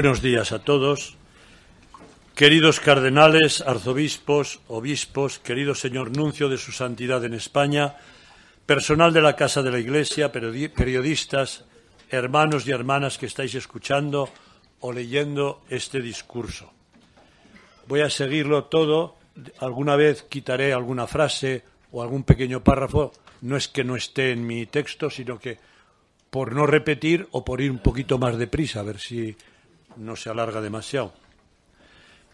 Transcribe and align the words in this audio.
Buenos 0.00 0.22
días 0.22 0.52
a 0.52 0.60
todos. 0.60 1.16
Queridos 2.36 2.78
cardenales, 2.78 3.62
arzobispos, 3.62 4.60
obispos, 4.68 5.40
querido 5.40 5.74
señor 5.74 6.16
nuncio 6.16 6.48
de 6.48 6.56
su 6.56 6.70
santidad 6.70 7.24
en 7.24 7.34
España, 7.34 7.96
personal 8.64 9.12
de 9.12 9.22
la 9.22 9.34
Casa 9.34 9.60
de 9.60 9.72
la 9.72 9.80
Iglesia, 9.80 10.30
periodistas, 10.30 11.64
hermanos 12.10 12.64
y 12.68 12.70
hermanas 12.70 13.18
que 13.18 13.26
estáis 13.26 13.56
escuchando 13.56 14.28
o 14.78 14.92
leyendo 14.92 15.62
este 15.68 16.00
discurso. 16.00 16.70
Voy 17.88 18.02
a 18.02 18.08
seguirlo 18.08 18.66
todo. 18.66 19.16
Alguna 19.58 19.96
vez 19.96 20.22
quitaré 20.22 20.72
alguna 20.72 21.08
frase 21.08 21.64
o 21.90 22.04
algún 22.04 22.22
pequeño 22.22 22.62
párrafo. 22.62 23.10
No 23.40 23.56
es 23.56 23.66
que 23.66 23.82
no 23.82 23.96
esté 23.96 24.30
en 24.30 24.46
mi 24.46 24.66
texto, 24.66 25.10
sino 25.10 25.40
que 25.40 25.58
por 26.30 26.52
no 26.52 26.68
repetir 26.68 27.26
o 27.32 27.44
por 27.44 27.60
ir 27.60 27.72
un 27.72 27.80
poquito 27.80 28.16
más 28.16 28.38
deprisa, 28.38 28.78
a 28.78 28.84
ver 28.84 29.00
si 29.00 29.36
no 29.98 30.16
se 30.16 30.30
alarga 30.30 30.60
demasiado. 30.60 31.12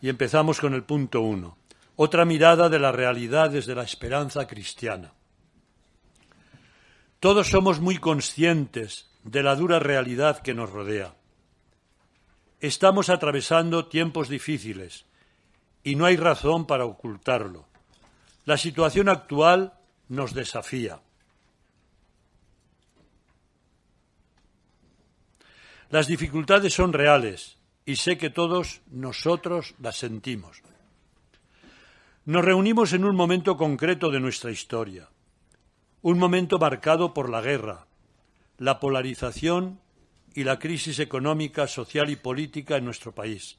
Y 0.00 0.08
empezamos 0.08 0.60
con 0.60 0.74
el 0.74 0.84
punto 0.84 1.20
uno. 1.20 1.56
Otra 1.96 2.24
mirada 2.24 2.68
de 2.68 2.78
la 2.78 2.92
realidad 2.92 3.50
desde 3.50 3.74
la 3.74 3.82
esperanza 3.82 4.46
cristiana. 4.46 5.12
Todos 7.20 7.48
somos 7.48 7.80
muy 7.80 7.98
conscientes 7.98 9.10
de 9.22 9.42
la 9.42 9.56
dura 9.56 9.78
realidad 9.78 10.42
que 10.42 10.54
nos 10.54 10.70
rodea. 10.70 11.14
Estamos 12.60 13.08
atravesando 13.08 13.86
tiempos 13.86 14.28
difíciles 14.28 15.06
y 15.82 15.96
no 15.96 16.04
hay 16.04 16.16
razón 16.16 16.66
para 16.66 16.84
ocultarlo. 16.84 17.66
La 18.44 18.58
situación 18.58 19.08
actual 19.08 19.74
nos 20.08 20.34
desafía. 20.34 21.00
Las 25.90 26.06
dificultades 26.06 26.74
son 26.74 26.92
reales 26.92 27.58
y 27.86 27.96
sé 27.96 28.16
que 28.16 28.30
todos 28.30 28.80
nosotros 28.90 29.74
las 29.80 29.96
sentimos. 29.96 30.62
Nos 32.24 32.44
reunimos 32.44 32.92
en 32.94 33.04
un 33.04 33.14
momento 33.14 33.56
concreto 33.56 34.10
de 34.10 34.20
nuestra 34.20 34.50
historia, 34.50 35.08
un 36.00 36.18
momento 36.18 36.58
marcado 36.58 37.12
por 37.12 37.28
la 37.28 37.42
guerra, 37.42 37.86
la 38.58 38.80
polarización 38.80 39.80
y 40.34 40.44
la 40.44 40.58
crisis 40.58 40.98
económica, 40.98 41.66
social 41.66 42.10
y 42.10 42.16
política 42.16 42.76
en 42.76 42.84
nuestro 42.86 43.12
país. 43.12 43.58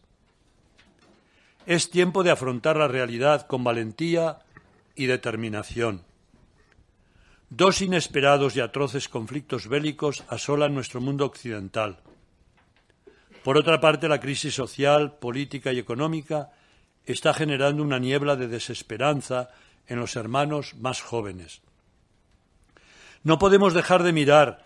Es 1.66 1.90
tiempo 1.90 2.24
de 2.24 2.32
afrontar 2.32 2.78
la 2.78 2.88
realidad 2.88 3.48
con 3.48 3.64
valentía 3.64 4.40
y 4.96 5.06
determinación. 5.06 6.04
Dos 7.50 7.82
inesperados 7.82 8.56
y 8.56 8.62
atroces 8.62 9.08
conflictos 9.10 9.68
bélicos 9.68 10.24
asolan 10.28 10.74
nuestro 10.74 11.02
mundo 11.02 11.26
occidental. 11.26 12.00
Por 13.46 13.60
otra 13.60 13.80
parte, 13.80 14.08
la 14.08 14.20
crisis 14.20 14.56
social, 14.56 15.20
política 15.20 15.72
y 15.72 15.78
económica 15.78 16.50
está 17.06 17.32
generando 17.32 17.84
una 17.84 18.00
niebla 18.00 18.36
de 18.36 18.48
desesperanza 18.48 19.50
en 19.86 20.00
los 20.00 20.16
hermanos 20.16 20.74
más 20.80 21.04
jóvenes. 21.04 21.62
No 23.22 23.38
podemos 23.38 23.76
dejar 23.76 24.02
de 24.02 24.14
mirar 24.14 24.66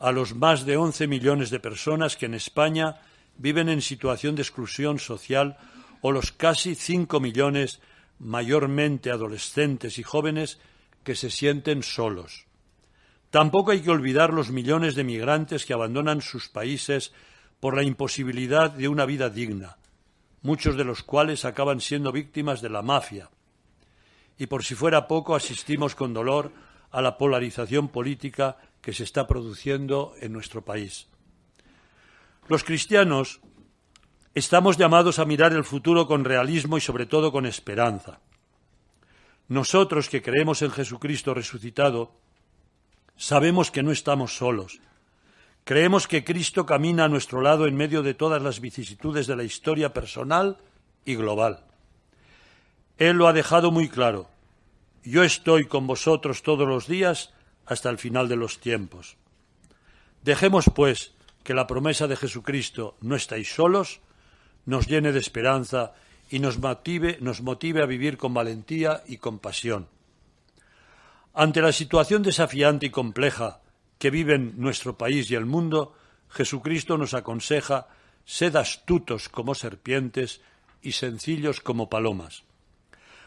a 0.00 0.10
los 0.10 0.34
más 0.34 0.66
de 0.66 0.76
11 0.76 1.06
millones 1.06 1.50
de 1.50 1.60
personas 1.60 2.16
que 2.16 2.26
en 2.26 2.34
España 2.34 2.96
viven 3.36 3.68
en 3.68 3.80
situación 3.80 4.34
de 4.34 4.42
exclusión 4.42 4.98
social 4.98 5.56
o 6.00 6.10
los 6.10 6.32
casi 6.32 6.74
5 6.74 7.20
millones, 7.20 7.78
mayormente 8.18 9.12
adolescentes 9.12 10.00
y 10.00 10.02
jóvenes, 10.02 10.58
que 11.04 11.14
se 11.14 11.30
sienten 11.30 11.84
solos. 11.84 12.46
Tampoco 13.30 13.70
hay 13.70 13.82
que 13.82 13.90
olvidar 13.90 14.32
los 14.32 14.50
millones 14.50 14.96
de 14.96 15.04
migrantes 15.04 15.64
que 15.64 15.74
abandonan 15.74 16.22
sus 16.22 16.48
países 16.48 17.12
por 17.60 17.76
la 17.76 17.82
imposibilidad 17.82 18.70
de 18.70 18.88
una 18.88 19.06
vida 19.06 19.30
digna, 19.30 19.76
muchos 20.42 20.76
de 20.76 20.84
los 20.84 21.02
cuales 21.02 21.44
acaban 21.44 21.80
siendo 21.80 22.12
víctimas 22.12 22.60
de 22.60 22.68
la 22.68 22.82
mafia. 22.82 23.30
Y 24.38 24.46
por 24.46 24.64
si 24.64 24.74
fuera 24.74 25.08
poco, 25.08 25.34
asistimos 25.34 25.94
con 25.94 26.12
dolor 26.12 26.52
a 26.90 27.00
la 27.00 27.18
polarización 27.18 27.88
política 27.88 28.56
que 28.80 28.92
se 28.92 29.04
está 29.04 29.26
produciendo 29.26 30.14
en 30.20 30.32
nuestro 30.32 30.64
país. 30.64 31.08
Los 32.48 32.62
cristianos 32.62 33.40
estamos 34.34 34.76
llamados 34.76 35.18
a 35.18 35.24
mirar 35.24 35.52
el 35.52 35.64
futuro 35.64 36.06
con 36.06 36.24
realismo 36.24 36.76
y 36.76 36.80
sobre 36.80 37.06
todo 37.06 37.32
con 37.32 37.46
esperanza. 37.46 38.20
Nosotros 39.48 40.08
que 40.08 40.22
creemos 40.22 40.62
en 40.62 40.70
Jesucristo 40.70 41.34
resucitado, 41.34 42.12
sabemos 43.16 43.70
que 43.70 43.82
no 43.82 43.90
estamos 43.90 44.36
solos 44.36 44.80
Creemos 45.66 46.06
que 46.06 46.22
Cristo 46.22 46.64
camina 46.64 47.06
a 47.06 47.08
nuestro 47.08 47.40
lado 47.40 47.66
en 47.66 47.74
medio 47.74 48.04
de 48.04 48.14
todas 48.14 48.40
las 48.40 48.60
vicisitudes 48.60 49.26
de 49.26 49.34
la 49.34 49.42
historia 49.42 49.92
personal 49.92 50.58
y 51.04 51.16
global. 51.16 51.64
Él 52.98 53.16
lo 53.16 53.26
ha 53.26 53.32
dejado 53.32 53.72
muy 53.72 53.88
claro. 53.88 54.28
Yo 55.02 55.24
estoy 55.24 55.66
con 55.66 55.88
vosotros 55.88 56.44
todos 56.44 56.68
los 56.68 56.86
días 56.86 57.34
hasta 57.66 57.90
el 57.90 57.98
final 57.98 58.28
de 58.28 58.36
los 58.36 58.60
tiempos. 58.60 59.16
Dejemos, 60.22 60.66
pues, 60.72 61.14
que 61.42 61.52
la 61.52 61.66
promesa 61.66 62.06
de 62.06 62.14
Jesucristo 62.14 62.96
no 63.00 63.16
estáis 63.16 63.52
solos, 63.52 63.98
nos 64.66 64.86
llene 64.86 65.10
de 65.10 65.18
esperanza 65.18 65.94
y 66.30 66.38
nos 66.38 66.60
motive, 66.60 67.18
nos 67.20 67.40
motive 67.40 67.82
a 67.82 67.86
vivir 67.86 68.18
con 68.18 68.32
valentía 68.32 69.02
y 69.08 69.16
compasión. 69.16 69.88
Ante 71.34 71.60
la 71.60 71.72
situación 71.72 72.22
desafiante 72.22 72.86
y 72.86 72.90
compleja 72.90 73.62
que 73.98 74.10
viven 74.10 74.54
nuestro 74.56 74.96
país 74.96 75.30
y 75.30 75.34
el 75.34 75.46
mundo, 75.46 75.94
Jesucristo 76.28 76.98
nos 76.98 77.14
aconseja 77.14 77.88
sed 78.24 78.56
astutos 78.56 79.28
como 79.28 79.54
serpientes 79.54 80.40
y 80.82 80.92
sencillos 80.92 81.60
como 81.60 81.88
palomas. 81.88 82.44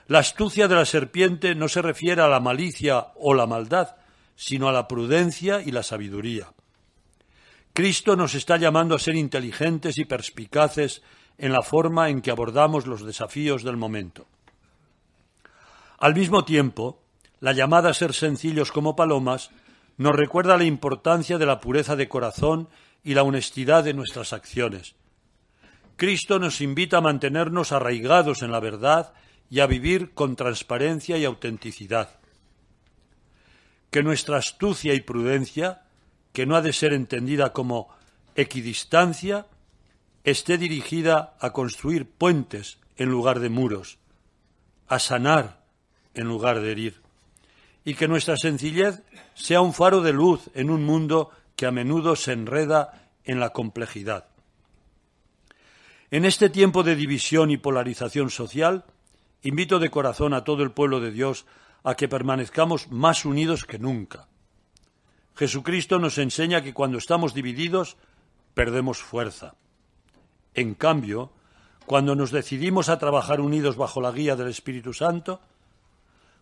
La 0.07 0.19
astucia 0.19 0.67
de 0.67 0.75
la 0.75 0.85
serpiente 0.85 1.55
no 1.55 1.67
se 1.67 1.81
refiere 1.81 2.21
a 2.21 2.27
la 2.27 2.39
malicia 2.39 3.07
o 3.15 3.33
la 3.33 3.45
maldad, 3.45 3.95
sino 4.35 4.67
a 4.67 4.73
la 4.73 4.87
prudencia 4.87 5.61
y 5.61 5.71
la 5.71 5.83
sabiduría. 5.83 6.51
Cristo 7.73 8.15
nos 8.15 8.35
está 8.35 8.57
llamando 8.57 8.95
a 8.95 8.99
ser 8.99 9.15
inteligentes 9.15 9.97
y 9.97 10.05
perspicaces 10.05 11.01
en 11.37 11.53
la 11.53 11.61
forma 11.61 12.09
en 12.09 12.21
que 12.21 12.31
abordamos 12.31 12.87
los 12.87 13.05
desafíos 13.05 13.63
del 13.63 13.77
momento. 13.77 14.27
Al 15.99 16.15
mismo 16.15 16.43
tiempo, 16.43 17.01
la 17.39 17.53
llamada 17.53 17.89
a 17.89 17.93
ser 17.93 18.13
sencillos 18.13 18.71
como 18.71 18.95
palomas 18.95 19.51
nos 19.99 20.15
recuerda 20.15 20.57
la 20.57 20.63
importancia 20.63 21.37
de 21.37 21.45
la 21.45 21.59
pureza 21.59 21.97
de 21.97 22.07
corazón 22.07 22.69
y 23.03 23.15
la 23.15 23.23
honestidad 23.23 23.83
de 23.83 23.93
nuestras 23.93 24.31
acciones. 24.31 24.95
Cristo 25.97 26.39
nos 26.39 26.61
invita 26.61 26.99
a 26.99 27.01
mantenernos 27.01 27.73
arraigados 27.73 28.41
en 28.41 28.53
la 28.53 28.61
verdad 28.61 29.11
y 29.49 29.59
a 29.59 29.67
vivir 29.67 30.13
con 30.13 30.37
transparencia 30.37 31.17
y 31.17 31.25
autenticidad. 31.25 32.17
Que 33.91 34.01
nuestra 34.01 34.37
astucia 34.37 34.93
y 34.93 35.01
prudencia, 35.01 35.81
que 36.31 36.45
no 36.45 36.55
ha 36.55 36.61
de 36.61 36.71
ser 36.71 36.93
entendida 36.93 37.51
como 37.51 37.89
equidistancia, 38.35 39.47
esté 40.23 40.57
dirigida 40.57 41.35
a 41.41 41.51
construir 41.51 42.09
puentes 42.09 42.79
en 42.95 43.09
lugar 43.09 43.41
de 43.41 43.49
muros, 43.49 43.97
a 44.87 44.97
sanar 44.97 45.65
en 46.13 46.25
lugar 46.29 46.61
de 46.61 46.71
herir 46.71 47.08
y 47.89 47.95
que 47.95 48.07
nuestra 48.07 48.37
sencillez 48.37 49.01
sea 49.33 49.61
un 49.61 49.73
faro 49.73 50.01
de 50.01 50.13
luz 50.13 50.51
en 50.53 50.69
un 50.69 50.85
mundo 50.85 51.31
que 51.55 51.65
a 51.65 51.71
menudo 51.71 52.15
se 52.15 52.33
enreda 52.33 53.09
en 53.23 53.39
la 53.39 53.49
complejidad. 53.49 54.27
En 56.11 56.23
este 56.23 56.51
tiempo 56.51 56.83
de 56.83 56.95
división 56.95 57.49
y 57.49 57.57
polarización 57.57 58.29
social, 58.29 58.85
invito 59.41 59.79
de 59.79 59.89
corazón 59.89 60.35
a 60.35 60.43
todo 60.43 60.61
el 60.61 60.69
pueblo 60.69 60.99
de 60.99 61.09
Dios 61.09 61.47
a 61.81 61.95
que 61.95 62.07
permanezcamos 62.07 62.91
más 62.91 63.25
unidos 63.25 63.65
que 63.65 63.79
nunca. 63.79 64.27
Jesucristo 65.33 65.97
nos 65.97 66.19
enseña 66.19 66.61
que 66.61 66.75
cuando 66.75 66.99
estamos 66.99 67.33
divididos 67.33 67.97
perdemos 68.53 68.99
fuerza. 68.99 69.55
En 70.53 70.75
cambio, 70.75 71.31
cuando 71.87 72.13
nos 72.13 72.29
decidimos 72.29 72.87
a 72.87 72.99
trabajar 72.99 73.41
unidos 73.41 73.77
bajo 73.77 73.99
la 73.99 74.11
guía 74.11 74.35
del 74.35 74.49
Espíritu 74.49 74.93
Santo, 74.93 75.41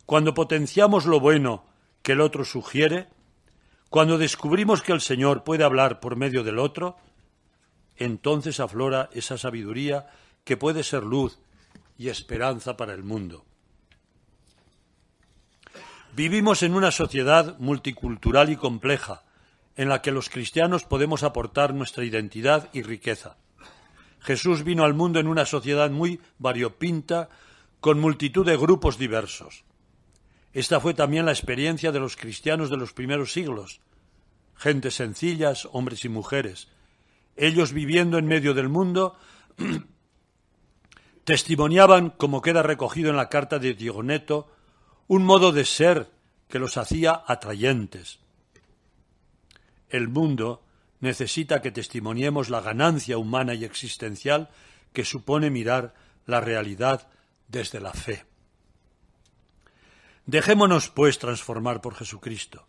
cuando 0.07 0.33
potenciamos 0.33 1.06
lo 1.06 1.19
bueno 1.19 1.65
que 2.01 2.13
el 2.13 2.21
otro 2.21 2.45
sugiere, 2.45 3.09
cuando 3.89 4.18
descubrimos 4.18 4.81
que 4.81 4.94
el 4.94 5.01
Señor 5.01 5.44
puede 5.44 5.65
hablar 5.65 6.00
por 6.00 6.15
medio 6.15 6.45
del 6.45 6.59
otro, 6.59 6.95
entonces 7.98 8.62
aflora 8.62 9.09
esa 9.12 9.38
sabiduría 9.38 10.07
que 10.45 10.56
puede 10.56 10.83
ser 10.83 11.04
luz 11.04 11.39
y 11.98 12.07
esperanza 12.07 12.77
para 12.77 12.94
el 12.94 13.04
mundo. 13.04 13.44
Vivimos 16.15 16.63
en 16.63 16.74
una 16.74 16.92
sociedad 16.92 17.59
multicultural 17.59 18.50
y 18.50 18.56
compleja, 18.56 19.25
en 19.75 19.89
la 19.89 20.01
que 20.01 20.13
los 20.13 20.30
cristianos 20.30 20.86
podemos 20.86 21.24
aportar 21.24 21.74
nuestra 21.74 22.06
identidad 22.06 22.69
y 22.71 22.81
riqueza. 22.81 23.36
Jesús 24.21 24.63
vino 24.63 24.86
al 24.86 24.94
mundo 24.94 25.19
en 25.19 25.27
una 25.27 25.45
sociedad 25.45 25.92
muy 25.92 26.21
variopinta, 26.39 27.27
con 27.81 28.00
multitud 28.00 28.45
de 28.45 28.56
grupos 28.56 28.98
diversos. 28.98 29.65
Esta 30.57 30.80
fue 30.80 30.95
también 30.95 31.27
la 31.27 31.33
experiencia 31.33 31.92
de 31.92 32.00
los 32.00 32.18
cristianos 32.18 32.71
de 32.71 32.77
los 32.77 32.92
primeros 32.92 33.31
siglos, 33.31 33.80
gentes 34.56 34.95
sencillas, 34.95 35.69
hombres 35.71 36.04
y 36.04 36.09
mujeres, 36.09 36.68
ellos 37.36 37.74
viviendo 37.74 38.18
en 38.18 38.25
medio 38.25 38.56
del 38.56 38.68
mundo, 38.68 39.19
testimoniaban, 41.25 42.09
como 42.09 42.42
queda 42.42 42.63
recogido 42.63 43.12
en 43.12 43.18
la 43.18 43.30
carta 43.30 43.59
de 43.59 43.75
Diego 43.75 44.01
Neto, 44.01 44.51
un 45.06 45.25
modo 45.25 45.51
de 45.51 45.63
ser 45.63 46.09
que 46.48 46.57
los 46.57 46.77
hacía 46.77 47.21
atrayentes. 47.27 48.18
El 49.89 50.07
mundo 50.07 50.63
necesita 51.01 51.62
que 51.62 51.69
testimoniemos 51.69 52.50
la 52.50 52.62
ganancia 52.62 53.19
humana 53.19 53.54
y 53.54 53.63
existencial 53.63 54.50
que 54.92 55.06
supone 55.06 55.51
mirar 55.51 55.94
la 56.25 56.42
realidad 56.42 57.09
desde 57.48 57.80
la 57.80 57.94
fe. 57.94 58.25
Dejémonos, 60.28 60.90
pues, 60.90 61.20
transformar 61.20 61.80
por 61.80 61.96
Jesucristo. 61.96 62.68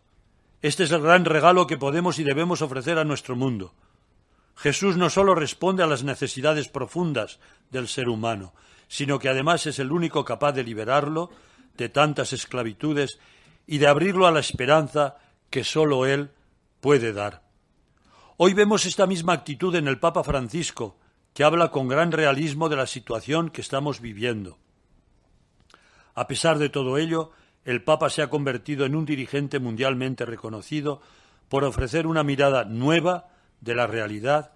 Este 0.61 0.85
es 0.85 0.91
el 0.91 1.01
gran 1.01 1.25
regalo 1.25 1.67
que 1.67 1.77
podemos 1.77 2.17
y 2.17 2.23
debemos 2.23 2.61
ofrecer 2.61 2.97
a 2.97 3.03
nuestro 3.03 3.35
mundo. 3.35 3.73
Jesús 4.55 4.95
no 4.95 5.09
sólo 5.09 5.35
responde 5.35 5.83
a 5.83 5.87
las 5.87 6.05
necesidades 6.05 6.69
profundas 6.69 7.39
del 7.69 7.89
ser 7.89 8.07
humano, 8.07 8.53
sino 8.87 9.19
que 9.19 9.27
además 9.27 9.65
es 9.65 9.77
el 9.79 9.91
único 9.91 10.23
capaz 10.23 10.53
de 10.53 10.63
liberarlo 10.63 11.31
de 11.75 11.89
tantas 11.89 12.31
esclavitudes 12.31 13.19
y 13.67 13.79
de 13.79 13.87
abrirlo 13.87 14.25
a 14.25 14.31
la 14.31 14.39
esperanza 14.39 15.17
que 15.49 15.65
sólo 15.65 16.05
Él 16.05 16.31
puede 16.79 17.11
dar. 17.11 17.43
Hoy 18.37 18.53
vemos 18.53 18.85
esta 18.85 19.05
misma 19.05 19.33
actitud 19.33 19.75
en 19.75 19.89
el 19.89 19.99
Papa 19.99 20.23
Francisco, 20.23 20.97
que 21.33 21.43
habla 21.43 21.71
con 21.71 21.89
gran 21.89 22.13
realismo 22.13 22.69
de 22.69 22.77
la 22.77 22.87
situación 22.87 23.49
que 23.49 23.59
estamos 23.59 23.99
viviendo. 23.99 24.57
A 26.15 26.25
pesar 26.27 26.57
de 26.57 26.69
todo 26.69 26.97
ello, 26.97 27.31
el 27.65 27.83
Papa 27.83 28.09
se 28.09 28.21
ha 28.21 28.29
convertido 28.29 28.85
en 28.85 28.95
un 28.95 29.05
dirigente 29.05 29.59
mundialmente 29.59 30.25
reconocido 30.25 31.01
por 31.49 31.63
ofrecer 31.63 32.07
una 32.07 32.23
mirada 32.23 32.63
nueva 32.63 33.29
de 33.61 33.75
la 33.75 33.87
realidad 33.87 34.51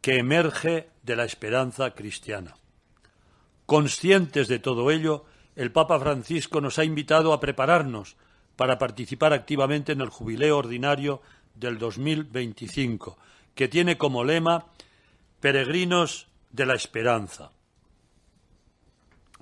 que 0.00 0.18
emerge 0.18 0.88
de 1.02 1.16
la 1.16 1.24
esperanza 1.24 1.90
cristiana. 1.92 2.56
Conscientes 3.66 4.48
de 4.48 4.58
todo 4.58 4.90
ello, 4.90 5.24
el 5.54 5.72
Papa 5.72 6.00
Francisco 6.00 6.60
nos 6.60 6.78
ha 6.78 6.84
invitado 6.84 7.32
a 7.32 7.40
prepararnos 7.40 8.16
para 8.56 8.78
participar 8.78 9.32
activamente 9.32 9.92
en 9.92 10.00
el 10.00 10.08
jubileo 10.08 10.58
ordinario 10.58 11.22
del 11.54 11.78
2025, 11.78 13.16
que 13.54 13.68
tiene 13.68 13.96
como 13.96 14.24
lema 14.24 14.66
Peregrinos 15.40 16.28
de 16.50 16.66
la 16.66 16.74
Esperanza. 16.74 17.52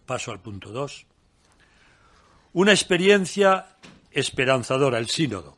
Paso 0.06 0.32
al 0.32 0.40
punto 0.40 0.70
2. 0.70 1.07
Una 2.52 2.72
experiencia 2.72 3.76
esperanzadora, 4.10 4.98
el 4.98 5.08
sínodo. 5.08 5.56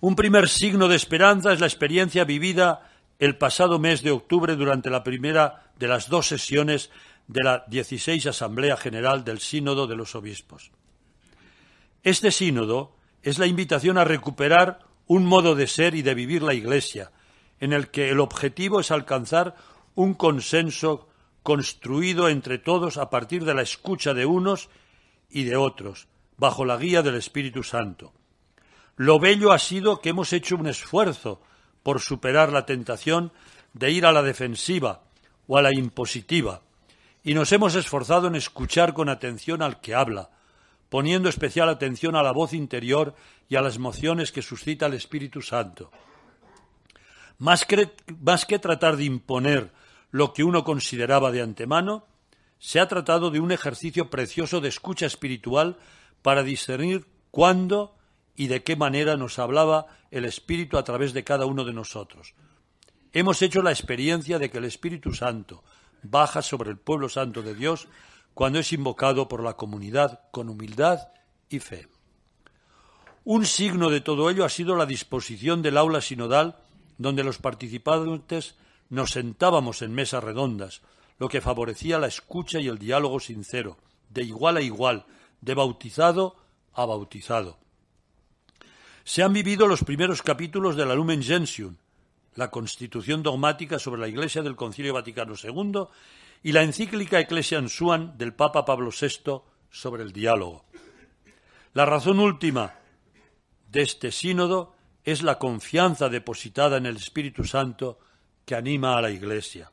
Un 0.00 0.16
primer 0.16 0.48
signo 0.48 0.88
de 0.88 0.96
esperanza 0.96 1.52
es 1.52 1.60
la 1.60 1.66
experiencia 1.66 2.24
vivida 2.24 2.90
el 3.18 3.36
pasado 3.36 3.78
mes 3.78 4.02
de 4.02 4.10
octubre 4.10 4.56
durante 4.56 4.90
la 4.90 5.04
primera 5.04 5.70
de 5.78 5.88
las 5.88 6.08
dos 6.08 6.28
sesiones 6.28 6.90
de 7.26 7.42
la 7.42 7.64
16 7.68 8.26
Asamblea 8.26 8.76
General 8.76 9.24
del 9.24 9.40
Sínodo 9.40 9.86
de 9.86 9.96
los 9.96 10.14
Obispos. 10.14 10.72
Este 12.02 12.30
sínodo 12.30 12.96
es 13.22 13.38
la 13.38 13.46
invitación 13.46 13.98
a 13.98 14.04
recuperar 14.04 14.80
un 15.06 15.24
modo 15.24 15.54
de 15.54 15.66
ser 15.66 15.94
y 15.94 16.02
de 16.02 16.14
vivir 16.14 16.42
la 16.42 16.54
Iglesia, 16.54 17.12
en 17.60 17.72
el 17.72 17.88
que 17.88 18.10
el 18.10 18.20
objetivo 18.20 18.80
es 18.80 18.90
alcanzar 18.90 19.54
un 19.94 20.14
consenso 20.14 21.08
construido 21.42 22.28
entre 22.28 22.58
todos 22.58 22.96
a 22.96 23.10
partir 23.10 23.44
de 23.44 23.54
la 23.54 23.62
escucha 23.62 24.14
de 24.14 24.26
unos 24.26 24.68
y 25.34 25.42
de 25.42 25.56
otros, 25.56 26.06
bajo 26.38 26.64
la 26.64 26.78
guía 26.78 27.02
del 27.02 27.16
Espíritu 27.16 27.62
Santo. 27.64 28.14
Lo 28.96 29.18
bello 29.18 29.52
ha 29.52 29.58
sido 29.58 30.00
que 30.00 30.10
hemos 30.10 30.32
hecho 30.32 30.54
un 30.54 30.68
esfuerzo 30.68 31.42
por 31.82 32.00
superar 32.00 32.52
la 32.52 32.64
tentación 32.64 33.32
de 33.72 33.90
ir 33.90 34.06
a 34.06 34.12
la 34.12 34.22
defensiva 34.22 35.02
o 35.48 35.58
a 35.58 35.62
la 35.62 35.74
impositiva, 35.74 36.62
y 37.24 37.34
nos 37.34 37.50
hemos 37.50 37.74
esforzado 37.74 38.28
en 38.28 38.36
escuchar 38.36 38.94
con 38.94 39.08
atención 39.08 39.60
al 39.60 39.80
que 39.80 39.94
habla, 39.94 40.30
poniendo 40.88 41.28
especial 41.28 41.68
atención 41.68 42.14
a 42.14 42.22
la 42.22 42.32
voz 42.32 42.52
interior 42.52 43.16
y 43.48 43.56
a 43.56 43.60
las 43.60 43.76
emociones 43.76 44.30
que 44.30 44.42
suscita 44.42 44.86
el 44.86 44.94
Espíritu 44.94 45.42
Santo. 45.42 45.90
Más 47.38 47.66
que, 47.66 47.90
más 48.20 48.46
que 48.46 48.60
tratar 48.60 48.96
de 48.96 49.04
imponer 49.04 49.72
lo 50.12 50.32
que 50.32 50.44
uno 50.44 50.62
consideraba 50.62 51.32
de 51.32 51.42
antemano, 51.42 52.06
se 52.64 52.80
ha 52.80 52.88
tratado 52.88 53.30
de 53.30 53.40
un 53.40 53.52
ejercicio 53.52 54.08
precioso 54.08 54.62
de 54.62 54.70
escucha 54.70 55.04
espiritual 55.04 55.76
para 56.22 56.42
discernir 56.42 57.06
cuándo 57.30 57.94
y 58.36 58.46
de 58.46 58.62
qué 58.64 58.74
manera 58.74 59.18
nos 59.18 59.38
hablaba 59.38 59.86
el 60.10 60.24
Espíritu 60.24 60.78
a 60.78 60.82
través 60.82 61.12
de 61.12 61.24
cada 61.24 61.44
uno 61.44 61.66
de 61.66 61.74
nosotros. 61.74 62.32
Hemos 63.12 63.42
hecho 63.42 63.60
la 63.60 63.70
experiencia 63.70 64.38
de 64.38 64.48
que 64.48 64.56
el 64.56 64.64
Espíritu 64.64 65.12
Santo 65.12 65.62
baja 66.02 66.40
sobre 66.40 66.70
el 66.70 66.78
pueblo 66.78 67.10
santo 67.10 67.42
de 67.42 67.54
Dios 67.54 67.86
cuando 68.32 68.60
es 68.60 68.72
invocado 68.72 69.28
por 69.28 69.42
la 69.42 69.58
comunidad 69.58 70.22
con 70.30 70.48
humildad 70.48 71.08
y 71.50 71.58
fe. 71.58 71.88
Un 73.24 73.44
signo 73.44 73.90
de 73.90 74.00
todo 74.00 74.30
ello 74.30 74.42
ha 74.42 74.48
sido 74.48 74.74
la 74.74 74.86
disposición 74.86 75.60
del 75.60 75.76
aula 75.76 76.00
sinodal 76.00 76.56
donde 76.96 77.24
los 77.24 77.36
participantes 77.36 78.54
nos 78.88 79.10
sentábamos 79.10 79.82
en 79.82 79.92
mesas 79.92 80.24
redondas, 80.24 80.80
lo 81.18 81.28
que 81.28 81.40
favorecía 81.40 81.98
la 81.98 82.06
escucha 82.06 82.60
y 82.60 82.68
el 82.68 82.78
diálogo 82.78 83.20
sincero, 83.20 83.76
de 84.08 84.22
igual 84.22 84.56
a 84.56 84.62
igual, 84.62 85.06
de 85.40 85.54
bautizado 85.54 86.36
a 86.72 86.84
bautizado. 86.86 87.58
Se 89.04 89.22
han 89.22 89.32
vivido 89.32 89.66
los 89.66 89.84
primeros 89.84 90.22
capítulos 90.22 90.76
de 90.76 90.86
la 90.86 90.94
Lumen 90.94 91.22
Gentium, 91.22 91.76
la 92.34 92.50
Constitución 92.50 93.22
dogmática 93.22 93.78
sobre 93.78 94.00
la 94.00 94.08
Iglesia 94.08 94.42
del 94.42 94.56
Concilio 94.56 94.94
Vaticano 94.94 95.34
II 95.40 95.84
y 96.42 96.52
la 96.52 96.62
encíclica 96.62 97.20
Ecclesiam 97.20 97.68
Suan 97.68 98.18
del 98.18 98.34
Papa 98.34 98.64
Pablo 98.64 98.90
VI 98.90 99.42
sobre 99.70 100.02
el 100.02 100.12
diálogo. 100.12 100.64
La 101.74 101.84
razón 101.84 102.18
última 102.18 102.74
de 103.70 103.82
este 103.82 104.10
sínodo 104.10 104.74
es 105.04 105.22
la 105.22 105.38
confianza 105.38 106.08
depositada 106.08 106.78
en 106.78 106.86
el 106.86 106.96
Espíritu 106.96 107.44
Santo 107.44 107.98
que 108.44 108.54
anima 108.54 108.96
a 108.96 109.02
la 109.02 109.10
Iglesia. 109.10 109.70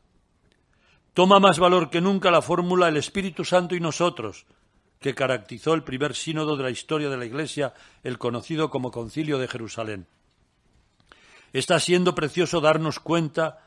Toma 1.13 1.39
más 1.39 1.59
valor 1.59 1.89
que 1.89 1.99
nunca 1.99 2.31
la 2.31 2.41
fórmula 2.41 2.87
el 2.87 2.95
Espíritu 2.95 3.43
Santo 3.43 3.75
y 3.75 3.81
nosotros, 3.81 4.45
que 5.01 5.13
caracterizó 5.13 5.73
el 5.73 5.83
primer 5.83 6.15
sínodo 6.15 6.55
de 6.55 6.63
la 6.63 6.69
historia 6.69 7.09
de 7.09 7.17
la 7.17 7.25
Iglesia, 7.25 7.73
el 8.03 8.17
conocido 8.17 8.69
como 8.69 8.91
Concilio 8.91 9.37
de 9.37 9.49
Jerusalén. 9.49 10.07
Está 11.51 11.79
siendo 11.81 12.15
precioso 12.15 12.61
darnos 12.61 13.01
cuenta 13.01 13.59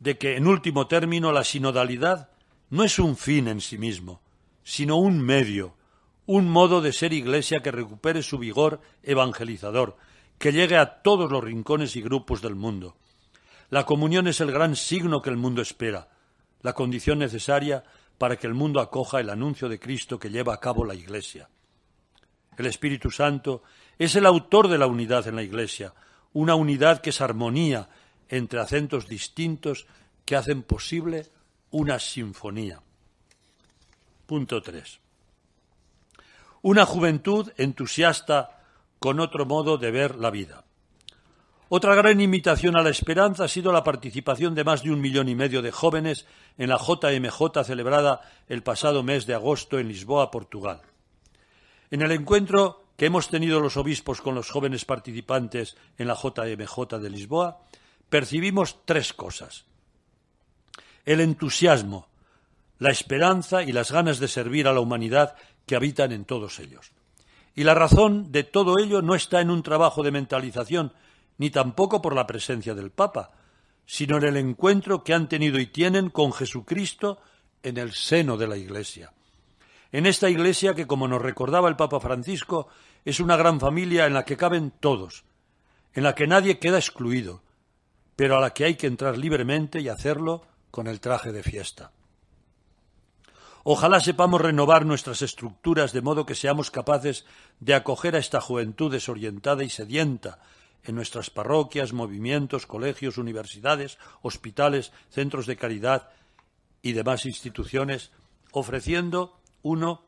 de 0.00 0.18
que, 0.18 0.36
en 0.36 0.48
último 0.48 0.88
término, 0.88 1.30
la 1.30 1.44
sinodalidad 1.44 2.30
no 2.70 2.82
es 2.82 2.98
un 2.98 3.16
fin 3.16 3.46
en 3.46 3.60
sí 3.60 3.78
mismo, 3.78 4.20
sino 4.64 4.96
un 4.96 5.20
medio, 5.20 5.74
un 6.26 6.48
modo 6.48 6.80
de 6.80 6.92
ser 6.92 7.12
Iglesia 7.12 7.60
que 7.60 7.70
recupere 7.70 8.24
su 8.24 8.38
vigor 8.38 8.80
evangelizador, 9.04 9.96
que 10.36 10.52
llegue 10.52 10.76
a 10.76 11.00
todos 11.02 11.30
los 11.30 11.44
rincones 11.44 11.94
y 11.94 12.02
grupos 12.02 12.42
del 12.42 12.56
mundo. 12.56 12.96
La 13.70 13.86
comunión 13.86 14.26
es 14.26 14.40
el 14.40 14.50
gran 14.50 14.74
signo 14.74 15.22
que 15.22 15.30
el 15.30 15.36
mundo 15.36 15.62
espera, 15.62 16.08
la 16.62 16.72
condición 16.72 17.18
necesaria 17.18 17.84
para 18.18 18.36
que 18.36 18.46
el 18.46 18.54
mundo 18.54 18.80
acoja 18.80 19.20
el 19.20 19.30
anuncio 19.30 19.68
de 19.68 19.78
Cristo 19.78 20.18
que 20.18 20.30
lleva 20.30 20.54
a 20.54 20.60
cabo 20.60 20.84
la 20.84 20.94
Iglesia. 20.94 21.48
El 22.56 22.66
Espíritu 22.66 23.10
Santo 23.10 23.62
es 23.98 24.16
el 24.16 24.26
autor 24.26 24.68
de 24.68 24.78
la 24.78 24.86
unidad 24.86 25.26
en 25.28 25.36
la 25.36 25.42
Iglesia, 25.42 25.94
una 26.32 26.56
unidad 26.56 27.00
que 27.00 27.10
es 27.10 27.20
armonía 27.20 27.88
entre 28.28 28.60
acentos 28.60 29.08
distintos 29.08 29.86
que 30.24 30.36
hacen 30.36 30.62
posible 30.62 31.26
una 31.70 31.98
sinfonía. 31.98 32.82
Punto 34.26 34.60
3. 34.60 35.00
Una 36.62 36.84
juventud 36.84 37.50
entusiasta 37.56 38.62
con 38.98 39.20
otro 39.20 39.46
modo 39.46 39.78
de 39.78 39.90
ver 39.90 40.16
la 40.16 40.30
vida. 40.30 40.64
Otra 41.70 41.94
gran 41.94 42.18
imitación 42.20 42.76
a 42.76 42.82
la 42.82 42.88
esperanza 42.88 43.44
ha 43.44 43.48
sido 43.48 43.72
la 43.72 43.84
participación 43.84 44.54
de 44.54 44.64
más 44.64 44.82
de 44.82 44.90
un 44.90 45.02
millón 45.02 45.28
y 45.28 45.34
medio 45.34 45.60
de 45.60 45.70
jóvenes 45.70 46.24
en 46.56 46.70
la 46.70 46.78
JMJ 46.78 47.62
celebrada 47.62 48.22
el 48.48 48.62
pasado 48.62 49.02
mes 49.02 49.26
de 49.26 49.34
agosto 49.34 49.78
en 49.78 49.88
Lisboa, 49.88 50.30
Portugal. 50.30 50.80
En 51.90 52.00
el 52.00 52.12
encuentro 52.12 52.84
que 52.96 53.06
hemos 53.06 53.28
tenido 53.28 53.60
los 53.60 53.76
obispos 53.76 54.22
con 54.22 54.34
los 54.34 54.50
jóvenes 54.50 54.86
participantes 54.86 55.76
en 55.98 56.08
la 56.08 56.14
JMJ 56.14 56.98
de 57.00 57.10
Lisboa, 57.10 57.60
percibimos 58.08 58.86
tres 58.86 59.12
cosas. 59.12 59.66
El 61.04 61.20
entusiasmo, 61.20 62.08
la 62.78 62.90
esperanza 62.90 63.62
y 63.62 63.72
las 63.72 63.92
ganas 63.92 64.18
de 64.20 64.28
servir 64.28 64.68
a 64.68 64.72
la 64.72 64.80
humanidad 64.80 65.36
que 65.66 65.76
habitan 65.76 66.12
en 66.12 66.24
todos 66.24 66.60
ellos. 66.60 66.92
Y 67.54 67.64
la 67.64 67.74
razón 67.74 68.32
de 68.32 68.44
todo 68.44 68.78
ello 68.78 69.02
no 69.02 69.14
está 69.14 69.42
en 69.42 69.50
un 69.50 69.62
trabajo 69.62 70.02
de 70.02 70.12
mentalización, 70.12 70.92
ni 71.38 71.50
tampoco 71.50 72.02
por 72.02 72.14
la 72.14 72.26
presencia 72.26 72.74
del 72.74 72.90
Papa, 72.90 73.30
sino 73.86 74.18
en 74.18 74.24
el 74.24 74.36
encuentro 74.36 75.02
que 75.02 75.14
han 75.14 75.28
tenido 75.28 75.58
y 75.58 75.66
tienen 75.66 76.10
con 76.10 76.32
Jesucristo 76.32 77.20
en 77.62 77.78
el 77.78 77.92
seno 77.92 78.36
de 78.36 78.46
la 78.46 78.56
Iglesia. 78.56 79.12
En 79.90 80.04
esta 80.04 80.28
Iglesia 80.28 80.74
que, 80.74 80.86
como 80.86 81.08
nos 81.08 81.22
recordaba 81.22 81.68
el 81.68 81.76
Papa 81.76 81.98
Francisco, 81.98 82.68
es 83.04 83.20
una 83.20 83.36
gran 83.36 83.58
familia 83.58 84.06
en 84.06 84.12
la 84.12 84.24
que 84.24 84.36
caben 84.36 84.72
todos, 84.78 85.24
en 85.94 86.02
la 86.02 86.14
que 86.14 86.26
nadie 86.26 86.58
queda 86.58 86.76
excluido, 86.76 87.42
pero 88.14 88.36
a 88.36 88.40
la 88.40 88.50
que 88.50 88.64
hay 88.64 88.74
que 88.74 88.86
entrar 88.86 89.16
libremente 89.16 89.80
y 89.80 89.88
hacerlo 89.88 90.42
con 90.70 90.86
el 90.86 91.00
traje 91.00 91.32
de 91.32 91.42
fiesta. 91.42 91.92
Ojalá 93.64 94.00
sepamos 94.00 94.40
renovar 94.40 94.84
nuestras 94.84 95.22
estructuras 95.22 95.92
de 95.92 96.02
modo 96.02 96.26
que 96.26 96.34
seamos 96.34 96.70
capaces 96.70 97.24
de 97.60 97.74
acoger 97.74 98.16
a 98.16 98.18
esta 98.18 98.40
juventud 98.40 98.90
desorientada 98.90 99.64
y 99.64 99.70
sedienta 99.70 100.40
en 100.88 100.94
nuestras 100.94 101.28
parroquias, 101.28 101.92
movimientos, 101.92 102.66
colegios, 102.66 103.18
universidades, 103.18 103.98
hospitales, 104.22 104.90
centros 105.10 105.46
de 105.46 105.56
caridad 105.56 106.08
y 106.80 106.92
demás 106.92 107.26
instituciones, 107.26 108.10
ofreciendo, 108.52 109.38
uno, 109.62 110.02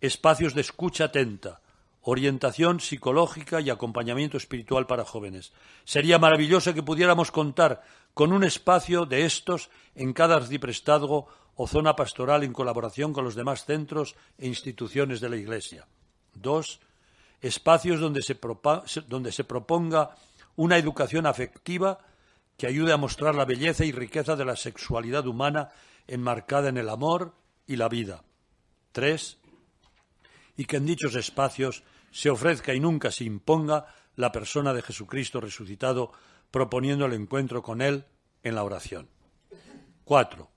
espacios 0.00 0.54
de 0.54 0.62
escucha 0.62 1.04
atenta, 1.04 1.60
orientación 2.02 2.80
psicológica 2.80 3.60
y 3.60 3.70
acompañamiento 3.70 4.36
espiritual 4.36 4.86
para 4.86 5.04
jóvenes. 5.04 5.52
Sería 5.84 6.18
maravilloso 6.18 6.74
que 6.74 6.82
pudiéramos 6.82 7.30
contar 7.30 7.84
con 8.12 8.32
un 8.32 8.42
espacio 8.42 9.06
de 9.06 9.26
estos 9.26 9.70
en 9.94 10.12
cada 10.12 10.36
arciprestazgo 10.36 11.28
o 11.54 11.66
zona 11.68 11.94
pastoral 11.94 12.42
en 12.42 12.52
colaboración 12.52 13.12
con 13.12 13.24
los 13.24 13.34
demás 13.34 13.64
centros 13.64 14.16
e 14.38 14.46
instituciones 14.46 15.20
de 15.20 15.28
la 15.30 15.36
Iglesia. 15.36 15.86
Dos, 16.34 16.80
espacios 17.46 18.00
donde 18.00 18.22
se, 18.22 18.38
donde 19.06 19.32
se 19.32 19.44
proponga 19.44 20.16
una 20.56 20.78
educación 20.78 21.26
afectiva 21.26 21.98
que 22.56 22.66
ayude 22.66 22.92
a 22.92 22.96
mostrar 22.96 23.34
la 23.34 23.44
belleza 23.44 23.84
y 23.84 23.92
riqueza 23.92 24.36
de 24.36 24.44
la 24.44 24.56
sexualidad 24.56 25.26
humana 25.26 25.70
enmarcada 26.06 26.68
en 26.68 26.78
el 26.78 26.88
amor 26.88 27.34
y 27.66 27.76
la 27.76 27.88
vida. 27.88 28.24
Tres, 28.92 29.38
y 30.56 30.64
que 30.64 30.76
en 30.76 30.86
dichos 30.86 31.14
espacios 31.14 31.82
se 32.10 32.30
ofrezca 32.30 32.72
y 32.72 32.80
nunca 32.80 33.10
se 33.10 33.24
imponga 33.24 33.86
la 34.14 34.32
persona 34.32 34.72
de 34.72 34.82
Jesucristo 34.82 35.40
resucitado, 35.40 36.12
proponiendo 36.50 37.04
el 37.04 37.12
encuentro 37.12 37.62
con 37.62 37.82
Él 37.82 38.04
en 38.42 38.54
la 38.54 38.64
oración. 38.64 39.08
Cuatro. 40.04 40.50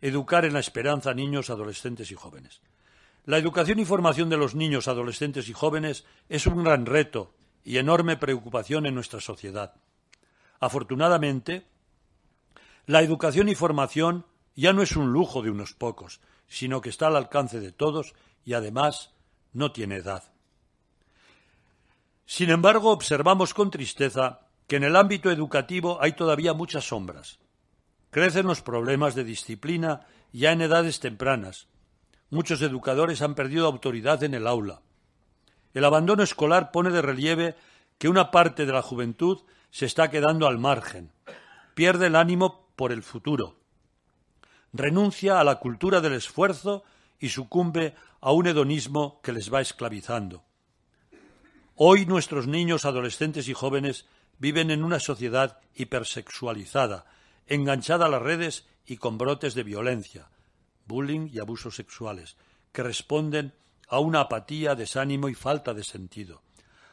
Educar 0.00 0.44
en 0.44 0.54
la 0.54 0.60
esperanza 0.60 1.10
a 1.10 1.14
niños, 1.14 1.50
adolescentes 1.50 2.10
y 2.10 2.14
jóvenes. 2.14 2.60
La 3.28 3.36
educación 3.36 3.78
y 3.78 3.84
formación 3.84 4.30
de 4.30 4.38
los 4.38 4.54
niños, 4.54 4.88
adolescentes 4.88 5.50
y 5.50 5.52
jóvenes 5.52 6.06
es 6.30 6.46
un 6.46 6.64
gran 6.64 6.86
reto 6.86 7.34
y 7.62 7.76
enorme 7.76 8.16
preocupación 8.16 8.86
en 8.86 8.94
nuestra 8.94 9.20
sociedad. 9.20 9.74
Afortunadamente, 10.60 11.66
la 12.86 13.02
educación 13.02 13.50
y 13.50 13.54
formación 13.54 14.24
ya 14.56 14.72
no 14.72 14.80
es 14.80 14.96
un 14.96 15.12
lujo 15.12 15.42
de 15.42 15.50
unos 15.50 15.74
pocos, 15.74 16.22
sino 16.46 16.80
que 16.80 16.88
está 16.88 17.08
al 17.08 17.16
alcance 17.16 17.60
de 17.60 17.70
todos 17.70 18.14
y 18.46 18.54
además 18.54 19.12
no 19.52 19.72
tiene 19.72 19.96
edad. 19.96 20.32
Sin 22.24 22.48
embargo, 22.48 22.92
observamos 22.92 23.52
con 23.52 23.70
tristeza 23.70 24.40
que 24.66 24.76
en 24.76 24.84
el 24.84 24.96
ámbito 24.96 25.30
educativo 25.30 25.98
hay 26.00 26.12
todavía 26.12 26.54
muchas 26.54 26.88
sombras. 26.88 27.40
Crecen 28.08 28.46
los 28.46 28.62
problemas 28.62 29.14
de 29.14 29.24
disciplina 29.24 30.06
ya 30.32 30.52
en 30.52 30.62
edades 30.62 30.98
tempranas. 30.98 31.68
Muchos 32.30 32.60
educadores 32.62 33.22
han 33.22 33.34
perdido 33.34 33.66
autoridad 33.66 34.22
en 34.22 34.34
el 34.34 34.46
aula. 34.46 34.82
El 35.72 35.84
abandono 35.84 36.22
escolar 36.22 36.70
pone 36.70 36.90
de 36.90 37.02
relieve 37.02 37.56
que 37.96 38.08
una 38.08 38.30
parte 38.30 38.66
de 38.66 38.72
la 38.72 38.82
juventud 38.82 39.38
se 39.70 39.86
está 39.86 40.10
quedando 40.10 40.46
al 40.46 40.58
margen, 40.58 41.12
pierde 41.74 42.06
el 42.06 42.16
ánimo 42.16 42.68
por 42.76 42.92
el 42.92 43.02
futuro, 43.02 43.56
renuncia 44.72 45.40
a 45.40 45.44
la 45.44 45.56
cultura 45.56 46.00
del 46.00 46.14
esfuerzo 46.14 46.84
y 47.18 47.30
sucumbe 47.30 47.94
a 48.20 48.32
un 48.32 48.46
hedonismo 48.46 49.20
que 49.22 49.32
les 49.32 49.52
va 49.52 49.60
esclavizando. 49.60 50.44
Hoy 51.74 52.06
nuestros 52.06 52.46
niños, 52.46 52.84
adolescentes 52.84 53.48
y 53.48 53.54
jóvenes 53.54 54.06
viven 54.38 54.70
en 54.70 54.84
una 54.84 55.00
sociedad 55.00 55.60
hipersexualizada, 55.74 57.06
enganchada 57.46 58.06
a 58.06 58.08
las 58.08 58.22
redes 58.22 58.66
y 58.86 58.96
con 58.96 59.18
brotes 59.18 59.54
de 59.54 59.62
violencia, 59.62 60.28
bullying 60.88 61.28
y 61.32 61.38
abusos 61.38 61.76
sexuales, 61.76 62.36
que 62.72 62.82
responden 62.82 63.54
a 63.88 64.00
una 64.00 64.20
apatía, 64.20 64.74
desánimo 64.74 65.28
y 65.28 65.34
falta 65.34 65.74
de 65.74 65.84
sentido. 65.84 66.42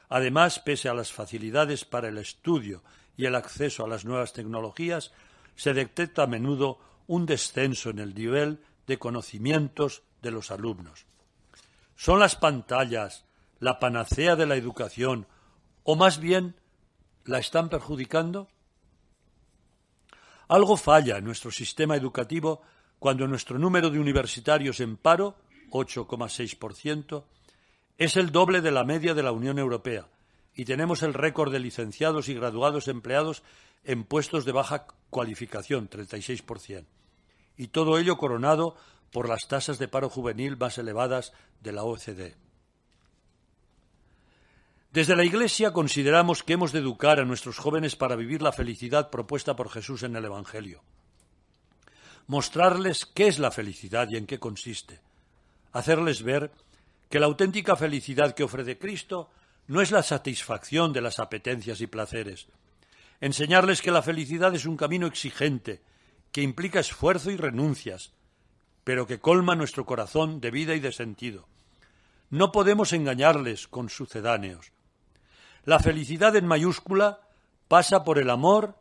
Además, 0.10 0.60
pese 0.60 0.88
a 0.88 0.94
las 0.94 1.12
facilidades 1.12 1.84
para 1.86 2.10
el 2.10 2.18
estudio 2.18 2.84
y 3.18 3.25
el 3.25 3.36
acceso 3.36 3.84
a 3.84 3.88
las 3.88 4.06
nuevas 4.06 4.34
tecnologías, 4.34 5.12
se 5.56 5.74
detecta 5.74 6.24
a 6.24 6.28
menudo 6.28 6.80
un 7.08 7.25
descenso 7.25 7.90
en 7.90 8.00
el 8.00 8.14
nivel 8.14 8.62
de 8.88 9.00
conocimientos 9.00 10.04
de 10.22 10.32
los 10.32 10.52
alumnos. 10.52 11.06
Son 11.96 12.20
las 12.20 12.36
pantallas, 12.36 13.25
la 13.60 13.80
panacea 13.80 14.36
de 14.36 14.46
la 14.46 14.56
educación, 14.56 15.28
o 15.84 15.96
más 15.96 16.20
bien 16.20 16.56
la 17.24 17.40
están 17.40 17.70
perjudicando? 17.70 18.48
Algo 20.48 20.78
falla 20.78 21.18
en 21.18 21.25
nuestro 21.25 21.52
sistema 21.52 21.96
educativo 21.96 22.62
cuando 23.06 23.28
nuestro 23.28 23.60
número 23.60 23.92
de 23.92 24.00
universitarios 24.00 24.80
en 24.80 24.98
paro, 24.98 25.36
8,6%, 25.70 27.24
es 28.00 28.18
el 28.18 28.32
doble 28.32 28.62
de 28.62 28.72
la 28.72 28.84
media 28.84 29.14
de 29.14 29.22
la 29.22 29.32
Unión 29.32 29.60
Europea 29.60 30.08
y 30.56 30.66
tenemos 30.66 31.04
el 31.04 31.14
récord 31.14 31.52
de 31.52 31.60
licenciados 31.60 32.30
y 32.30 32.34
graduados 32.34 32.88
empleados 32.88 33.44
en 33.84 34.06
puestos 34.06 34.44
de 34.44 34.54
baja 34.54 34.88
cualificación, 35.12 35.88
36%. 35.88 36.88
Y 37.58 37.68
todo 37.68 38.00
ello 38.00 38.18
coronado 38.18 38.76
por 39.12 39.30
las 39.30 39.48
tasas 39.48 39.78
de 39.78 39.88
paro 39.88 40.10
juvenil 40.10 40.58
más 40.58 40.80
elevadas 40.80 41.32
de 41.62 41.74
la 41.74 41.84
OCDE. 41.84 42.36
Desde 44.92 45.16
la 45.16 45.26
Iglesia 45.26 45.74
consideramos 45.74 46.42
que 46.42 46.54
hemos 46.54 46.72
de 46.72 46.80
educar 46.80 47.20
a 47.20 47.26
nuestros 47.26 47.60
jóvenes 47.60 47.96
para 47.96 48.16
vivir 48.16 48.42
la 48.42 48.52
felicidad 48.52 49.12
propuesta 49.12 49.56
por 49.56 49.70
Jesús 49.70 50.02
en 50.02 50.16
el 50.16 50.26
Evangelio. 50.26 50.82
Mostrarles 52.27 53.05
qué 53.05 53.27
es 53.27 53.39
la 53.39 53.51
felicidad 53.51 54.08
y 54.10 54.17
en 54.17 54.25
qué 54.25 54.39
consiste. 54.39 55.00
Hacerles 55.74 56.24
ver 56.24 56.51
que 57.10 57.20
la 57.20 57.27
auténtica 57.27 57.75
felicidad 57.75 58.34
que 58.34 58.44
ofrece 58.44 58.77
Cristo 58.77 59.29
no 59.67 59.82
es 59.82 59.91
la 59.91 60.03
satisfacción 60.03 60.94
de 60.94 61.01
las 61.01 61.20
apetencias 61.20 61.82
y 61.82 61.88
placeres. 61.88 62.48
Enseñarles 63.22 63.82
que 63.82 63.91
la 63.91 64.01
felicidad 64.01 64.53
es 64.55 64.65
un 64.65 64.77
camino 64.77 65.08
exigente, 65.08 65.82
que 66.32 66.41
implica 66.41 66.79
esfuerzo 66.79 67.32
y 67.32 67.38
renuncias, 67.38 68.12
pero 68.84 69.08
que 69.08 69.20
colma 69.20 69.55
nuestro 69.55 69.86
corazón 69.86 70.41
de 70.41 70.51
vida 70.51 70.75
y 70.75 70.79
de 70.79 70.91
sentido. 70.91 71.48
No 72.29 72.51
podemos 72.51 72.91
engañarles 72.94 73.67
con 73.67 73.89
sucedáneos. 73.89 74.72
La 75.63 75.79
felicidad 75.79 76.36
en 76.36 76.46
mayúscula 76.46 77.22
pasa 77.67 78.03
por 78.03 78.20
el 78.20 78.29
amor 78.29 78.75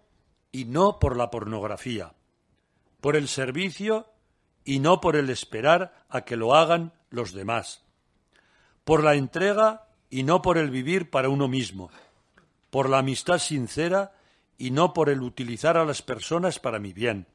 y 0.52 0.64
no 0.66 0.98
por 0.98 1.16
la 1.16 1.30
pornografía, 1.30 2.12
por 3.04 3.16
el 3.16 3.28
servicio 3.28 4.06
y 4.64 4.78
no 4.78 5.02
por 5.02 5.14
el 5.14 5.28
esperar 5.28 6.06
a 6.08 6.23
que 6.23 6.37
lo 6.37 6.54
hagan 6.54 6.94
los 7.11 7.34
demás, 7.34 7.84
por 8.82 9.04
la 9.04 9.14
entrega 9.14 9.88
y 10.08 10.23
no 10.23 10.40
por 10.40 10.56
el 10.56 10.70
vivir 10.70 11.11
para 11.11 11.28
uno 11.28 11.46
mismo, 11.46 11.90
por 12.70 12.88
la 12.88 13.00
amistad 13.00 13.40
sincera 13.40 14.14
y 14.56 14.70
no 14.70 14.94
por 14.94 15.11
el 15.11 15.20
utilizar 15.20 15.76
a 15.76 15.84
las 15.84 16.00
personas 16.00 16.58
para 16.58 16.78
mi 16.78 16.94
bien, 16.94 17.26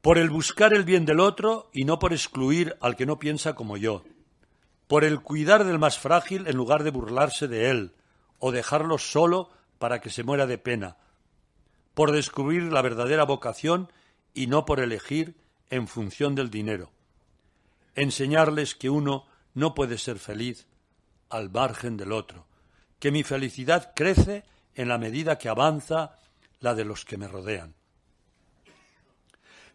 por 0.00 0.18
el 0.18 0.28
buscar 0.28 0.74
el 0.74 0.82
bien 0.82 1.04
del 1.04 1.20
otro 1.20 1.70
y 1.72 1.84
no 1.84 2.00
por 2.00 2.12
excluir 2.12 2.76
al 2.80 2.96
que 2.96 3.06
no 3.06 3.20
piensa 3.20 3.54
como 3.54 3.76
yo, 3.76 4.02
por 4.88 5.04
el 5.04 5.20
cuidar 5.20 5.62
del 5.62 5.78
más 5.78 6.00
frágil 6.00 6.48
en 6.48 6.56
lugar 6.56 6.82
de 6.82 6.90
burlarse 6.90 7.46
de 7.46 7.70
él 7.70 7.92
o 8.40 8.50
dejarlo 8.50 8.98
solo 8.98 9.50
para 9.78 10.00
que 10.00 10.10
se 10.10 10.24
muera 10.24 10.48
de 10.48 10.58
pena, 10.58 10.96
por 11.96 12.12
descubrir 12.12 12.64
la 12.64 12.82
verdadera 12.82 13.24
vocación 13.24 13.90
y 14.34 14.48
no 14.48 14.66
por 14.66 14.80
elegir 14.80 15.34
en 15.70 15.88
función 15.88 16.34
del 16.34 16.50
dinero. 16.50 16.92
Enseñarles 17.94 18.74
que 18.74 18.90
uno 18.90 19.24
no 19.54 19.74
puede 19.74 19.96
ser 19.96 20.18
feliz 20.18 20.66
al 21.30 21.48
margen 21.48 21.96
del 21.96 22.12
otro, 22.12 22.46
que 22.98 23.10
mi 23.10 23.22
felicidad 23.22 23.94
crece 23.96 24.44
en 24.74 24.88
la 24.88 24.98
medida 24.98 25.38
que 25.38 25.48
avanza 25.48 26.18
la 26.60 26.74
de 26.74 26.84
los 26.84 27.06
que 27.06 27.16
me 27.16 27.28
rodean. 27.28 27.74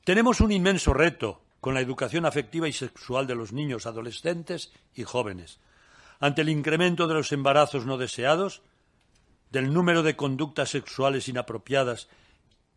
Tenemos 0.04 0.42
un 0.42 0.52
inmenso 0.52 0.94
reto 0.94 1.42
con 1.60 1.74
la 1.74 1.82
educación 1.82 2.28
afectiva 2.28 2.68
y 2.68 2.74
sexual 2.74 3.26
de 3.26 3.34
los 3.34 3.52
niños, 3.52 3.88
adolescentes 3.88 4.72
y 4.94 5.06
jóvenes. 5.06 5.60
Ante 6.20 6.44
el 6.44 6.50
incremento 6.50 7.08
de 7.08 7.16
los 7.16 7.32
embarazos 7.32 7.88
no 7.88 7.98
deseados, 7.98 8.62
del 9.52 9.74
número 9.74 10.02
de 10.02 10.16
conductas 10.16 10.70
sexuales 10.70 11.28
inapropiadas 11.28 12.08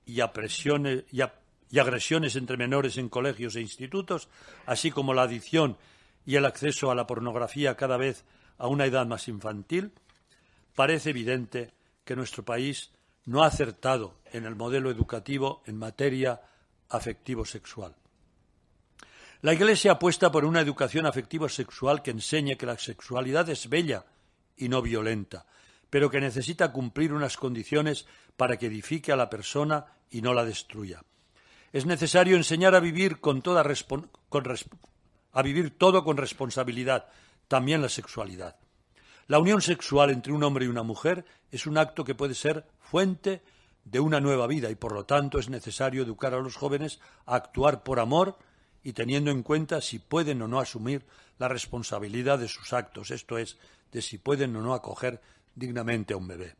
y, 0.04 0.20
agresiones 0.20 2.36
entre 2.36 2.56
menores 2.56 2.98
en 2.98 3.08
colegios 3.08 3.56
e 3.56 3.60
institutos, 3.60 4.28
así 4.66 4.90
como 4.90 5.14
la 5.14 5.22
adicción 5.22 5.78
y 6.26 6.36
el 6.36 6.44
acceso 6.44 6.90
a 6.90 6.94
la 6.94 7.06
pornografía 7.06 7.76
cada 7.76 7.96
vez 7.96 8.24
a 8.58 8.66
una 8.66 8.86
edad 8.86 9.06
más 9.06 9.28
infantil, 9.28 9.92
parece 10.74 11.10
evidente 11.10 11.72
que 12.04 12.16
nuestro 12.16 12.44
país 12.44 12.90
no 13.24 13.42
ha 13.42 13.46
acertado 13.46 14.16
en 14.32 14.44
el 14.44 14.56
modelo 14.56 14.90
educativo 14.90 15.62
en 15.66 15.78
materia 15.78 16.42
afectivo-sexual. 16.90 17.94
La 19.42 19.52
Iglesia 19.52 19.92
apuesta 19.92 20.30
por 20.30 20.44
una 20.44 20.60
educación 20.60 21.06
afectivo-sexual 21.06 22.02
que 22.02 22.10
enseñe 22.10 22.56
que 22.56 22.66
la 22.66 22.78
sexualidad 22.78 23.48
es 23.48 23.68
bella 23.68 24.04
y 24.56 24.68
no 24.68 24.82
violenta, 24.82 25.46
pero 25.94 26.10
que 26.10 26.20
necesita 26.20 26.72
cumplir 26.72 27.12
unas 27.12 27.36
condiciones 27.36 28.04
para 28.36 28.56
que 28.56 28.66
edifique 28.66 29.12
a 29.12 29.16
la 29.16 29.30
persona 29.30 29.86
y 30.10 30.22
no 30.22 30.34
la 30.34 30.44
destruya. 30.44 31.04
Es 31.72 31.86
necesario 31.86 32.34
enseñar 32.34 32.74
a 32.74 32.80
vivir 32.80 33.20
con 33.20 33.42
toda 33.42 33.62
todo 35.78 36.02
con 36.02 36.16
responsabilidad, 36.16 37.06
también 37.46 37.80
la 37.80 37.88
sexualidad. 37.88 38.56
La 39.28 39.38
unión 39.38 39.62
sexual 39.62 40.10
entre 40.10 40.32
un 40.32 40.42
hombre 40.42 40.64
y 40.64 40.68
una 40.68 40.82
mujer 40.82 41.26
es 41.52 41.64
un 41.64 41.78
acto 41.78 42.02
que 42.02 42.16
puede 42.16 42.34
ser 42.34 42.66
fuente 42.80 43.44
de 43.84 44.00
una 44.00 44.18
nueva 44.18 44.48
vida 44.48 44.72
y 44.72 44.74
por 44.74 44.94
lo 44.94 45.04
tanto 45.04 45.38
es 45.38 45.48
necesario 45.48 46.02
educar 46.02 46.34
a 46.34 46.40
los 46.40 46.56
jóvenes 46.56 46.98
a 47.24 47.36
actuar 47.36 47.84
por 47.84 48.00
amor 48.00 48.36
y 48.82 48.94
teniendo 48.94 49.30
en 49.30 49.44
cuenta 49.44 49.80
si 49.80 50.00
pueden 50.00 50.42
o 50.42 50.48
no 50.48 50.58
asumir 50.58 51.06
la 51.38 51.46
responsabilidad 51.46 52.40
de 52.40 52.48
sus 52.48 52.72
actos, 52.72 53.12
esto 53.12 53.38
es, 53.38 53.58
de 53.92 54.02
si 54.02 54.18
pueden 54.18 54.56
o 54.56 54.60
no 54.60 54.74
acoger 54.74 55.20
dignamente 55.54 56.14
a 56.14 56.16
un 56.16 56.28
bebé. 56.28 56.56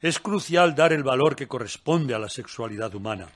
Es 0.00 0.18
crucial 0.18 0.74
dar 0.74 0.92
el 0.92 1.02
valor 1.02 1.34
que 1.34 1.48
corresponde 1.48 2.14
a 2.14 2.18
la 2.18 2.28
sexualidad 2.28 2.94
humana. 2.94 3.28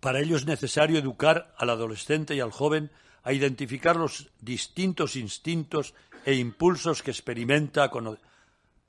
Para 0.00 0.20
ello 0.20 0.36
es 0.36 0.46
necesario 0.46 0.98
educar 0.98 1.52
al 1.58 1.70
adolescente 1.70 2.36
y 2.36 2.40
al 2.40 2.52
joven 2.52 2.90
a 3.24 3.32
identificar 3.32 3.96
los 3.96 4.30
distintos 4.40 5.16
instintos 5.16 5.94
e 6.24 6.34
impulsos 6.34 7.02
que 7.02 7.10
experimenta, 7.10 7.90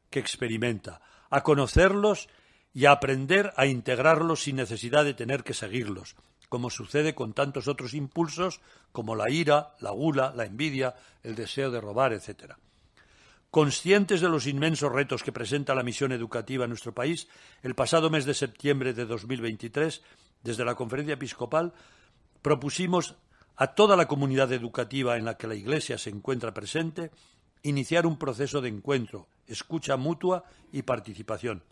que 0.10 0.20
experimenta, 0.20 1.02
a 1.30 1.42
conocerlos 1.42 2.30
y 2.74 2.86
a 2.86 2.92
aprender 2.92 3.52
a 3.58 3.66
integrarlos 3.66 4.44
sin 4.44 4.58
necesidad 4.58 5.04
de 5.04 5.16
tener 5.16 5.44
que 5.44 5.54
seguirlos, 5.54 6.16
como 6.50 6.70
sucede 6.70 7.16
con 7.16 7.34
tantos 7.34 7.68
otros 7.68 7.94
impulsos 7.94 8.62
como 8.92 9.16
la 9.16 9.30
ira, 9.32 9.76
la 9.80 9.92
gula, 9.92 10.34
la 10.36 10.46
envidia, 10.46 10.96
el 11.24 11.36
deseo 11.36 11.72
de 11.72 11.82
robar, 11.82 12.14
etc. 12.14 12.54
Conscientes 13.52 14.22
de 14.22 14.30
los 14.30 14.46
inmensos 14.46 14.92
retos 14.92 15.24
que 15.24 15.32
presenta 15.32 15.74
la 15.74 15.82
misión 15.82 16.12
educativa 16.12 16.66
en 16.66 16.70
nuestro 16.70 16.94
país, 16.94 17.28
el 17.64 17.74
pasado 17.74 18.12
mes 18.12 18.26
de 18.26 18.36
septiembre 18.36 18.94
de 18.94 19.08
2023, 19.08 20.04
desde 20.44 20.66
la 20.66 20.76
Conferencia 20.76 21.16
Episcopal, 21.16 21.74
propusimos 22.44 23.16
a 23.56 23.74
toda 23.74 23.98
la 23.98 24.08
comunidad 24.08 24.54
educativa 24.54 25.18
en 25.18 25.26
la 25.26 25.36
que 25.36 25.48
la 25.48 25.56
Iglesia 25.56 25.98
se 25.98 26.12
encuentra 26.12 26.54
presente 26.54 27.10
iniciar 27.64 28.06
un 28.06 28.20
proceso 28.20 28.62
de 28.62 28.70
encuentro, 28.70 29.28
escucha 29.48 29.98
mutua 29.98 30.44
y 30.72 30.84
participación. 30.84 31.64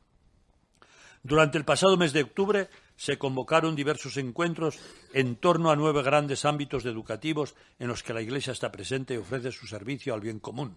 Durante 1.21 1.59
el 1.59 1.65
pasado 1.65 1.95
mes 1.95 2.11
de 2.11 2.23
octubre 2.23 2.69
se 2.95 3.19
convocaron 3.19 3.75
diversos 3.75 4.17
encuentros 4.17 4.79
en 5.13 5.35
torno 5.35 5.69
a 5.69 5.75
nueve 5.75 6.01
grandes 6.01 6.43
ámbitos 6.43 6.85
educativos 6.85 7.53
en 7.77 7.87
los 7.87 8.01
que 8.01 8.13
la 8.13 8.21
Iglesia 8.23 8.53
está 8.53 8.71
presente 8.71 9.13
y 9.13 9.17
ofrece 9.17 9.51
su 9.51 9.67
servicio 9.67 10.15
al 10.15 10.21
bien 10.21 10.39
común. 10.39 10.75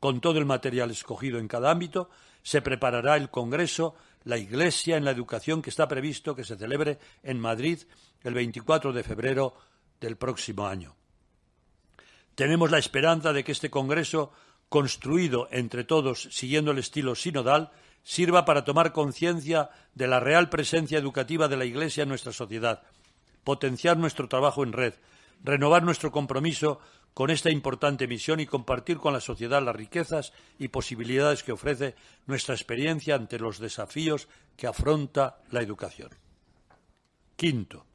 Con 0.00 0.22
todo 0.22 0.38
el 0.38 0.46
material 0.46 0.90
escogido 0.90 1.38
en 1.38 1.46
cada 1.46 1.70
ámbito, 1.70 2.08
se 2.42 2.62
preparará 2.62 3.16
el 3.16 3.28
Congreso 3.30 3.94
La 4.24 4.38
Iglesia 4.38 4.96
en 4.96 5.04
la 5.04 5.10
Educación 5.10 5.60
que 5.60 5.70
está 5.70 5.86
previsto 5.86 6.34
que 6.34 6.44
se 6.44 6.56
celebre 6.56 6.98
en 7.22 7.38
Madrid 7.38 7.80
el 8.22 8.34
24 8.34 8.94
de 8.94 9.02
febrero 9.02 9.54
del 10.00 10.16
próximo 10.16 10.66
año. 10.66 10.96
Tenemos 12.34 12.70
la 12.70 12.78
esperanza 12.78 13.34
de 13.34 13.44
que 13.44 13.52
este 13.52 13.68
Congreso, 13.68 14.32
construido 14.70 15.48
entre 15.50 15.84
todos 15.84 16.28
siguiendo 16.30 16.70
el 16.70 16.78
estilo 16.78 17.14
sinodal, 17.14 17.70
sirva 18.02 18.46
para 18.46 18.64
tomar 18.64 18.92
conciencia 18.92 19.68
de 19.94 20.08
la 20.08 20.20
real 20.20 20.48
presencia 20.48 20.98
educativa 20.98 21.48
de 21.48 21.58
la 21.58 21.66
Iglesia 21.66 22.04
en 22.04 22.08
nuestra 22.08 22.32
sociedad, 22.32 22.82
potenciar 23.44 23.98
nuestro 23.98 24.28
trabajo 24.28 24.62
en 24.62 24.72
red, 24.72 24.94
renovar 25.42 25.82
nuestro 25.82 26.10
compromiso 26.10 26.80
con 27.14 27.30
esta 27.30 27.50
importante 27.50 28.06
misión 28.06 28.40
y 28.40 28.46
compartir 28.46 28.98
con 28.98 29.12
la 29.12 29.20
sociedad 29.20 29.62
las 29.62 29.74
riquezas 29.74 30.32
y 30.58 30.68
posibilidades 30.68 31.42
que 31.42 31.52
ofrece 31.52 31.94
nuestra 32.26 32.54
experiencia 32.54 33.14
ante 33.14 33.38
los 33.38 33.58
desafíos 33.58 34.28
que 34.56 34.66
afronta 34.66 35.38
la 35.50 35.60
educación. 35.60 36.10
Quinto, 37.36 37.86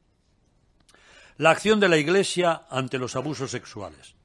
la 1.38 1.51
acción 1.51 1.79
de 1.79 1.89
la 1.89 1.97
Iglesia 1.97 2.65
ante 2.69 2.97
los 2.97 3.15
abusos 3.15 3.51
sexuales. 3.51 4.15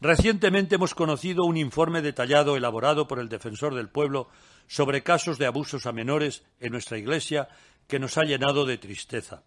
Recientemente 0.00 0.76
hemos 0.76 0.94
conocido 0.94 1.44
un 1.44 1.58
informe 1.58 2.00
detallado 2.00 2.56
elaborado 2.56 3.06
por 3.06 3.18
el 3.18 3.28
Defensor 3.28 3.74
del 3.74 3.90
Pueblo 3.90 4.28
sobre 4.66 5.02
casos 5.02 5.36
de 5.36 5.46
abusos 5.46 5.84
a 5.86 5.92
menores 5.92 6.42
en 6.58 6.72
nuestra 6.72 6.96
Iglesia 6.96 7.48
que 7.86 7.98
nos 7.98 8.16
ha 8.16 8.22
llenado 8.22 8.64
de 8.64 8.78
tristeza. 8.78 9.42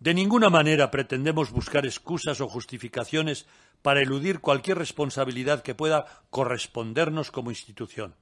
De 0.00 0.14
ninguna 0.14 0.48
manera 0.48 0.90
pretendemos 0.90 1.50
buscar 1.50 1.84
excusas 1.84 2.40
o 2.40 2.48
justificaciones 2.48 3.46
para 3.82 4.00
eludir 4.00 4.40
cualquier 4.40 4.78
responsabilidad 4.78 5.62
que 5.62 5.74
pueda 5.74 6.06
correspondernos 6.30 7.30
como 7.30 7.50
institución. 7.50 8.16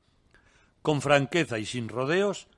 Con 0.83 1.01
franqueza 1.01 1.61
y 1.61 1.67
sin 1.67 1.89
rodeos, 1.89 2.49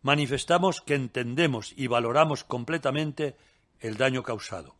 manifestamos 0.00 0.80
que 0.80 0.94
entendemos 0.94 1.74
y 1.76 1.88
valoramos 1.88 2.42
completamente 2.42 3.36
el 3.80 3.98
daño 3.98 4.22
causado. 4.22 4.74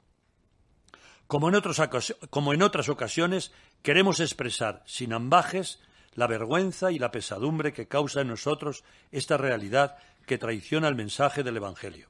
Como 1.27 1.49
en, 1.49 1.55
otras 1.55 2.89
ocasiones, 2.89 3.53
queremos 3.83 4.19
expresar 4.21 4.83
sin 4.87 5.13
ambajes 5.13 5.79
la 6.15 6.27
vergüenza 6.27 6.91
y 6.91 6.99
la 6.99 7.13
pesadumbre 7.13 7.73
que 7.73 7.87
causa 7.87 8.23
en 8.23 8.29
nosotros 8.29 8.83
esta 9.13 9.37
realidad 9.37 9.97
que 10.27 10.39
traiciona 10.39 10.89
el 10.89 10.97
mensaje 10.97 11.43
del 11.43 11.59
Evangelio. 11.59 12.09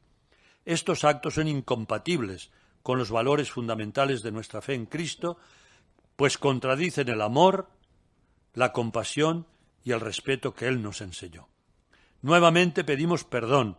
Estos 0.70 1.02
actos 1.02 1.34
son 1.34 1.48
incompatibles 1.48 2.52
con 2.84 2.96
los 2.96 3.10
valores 3.10 3.50
fundamentales 3.50 4.22
de 4.22 4.30
nuestra 4.30 4.62
fe 4.62 4.74
en 4.74 4.86
Cristo, 4.86 5.36
pues 6.14 6.38
contradicen 6.38 7.08
el 7.08 7.22
amor, 7.22 7.68
la 8.54 8.72
compasión 8.72 9.48
y 9.82 9.90
el 9.90 9.98
respeto 9.98 10.54
que 10.54 10.68
Él 10.68 10.80
nos 10.80 11.00
enseñó. 11.00 11.48
Nuevamente 12.22 12.84
pedimos 12.84 13.24
perdón 13.24 13.78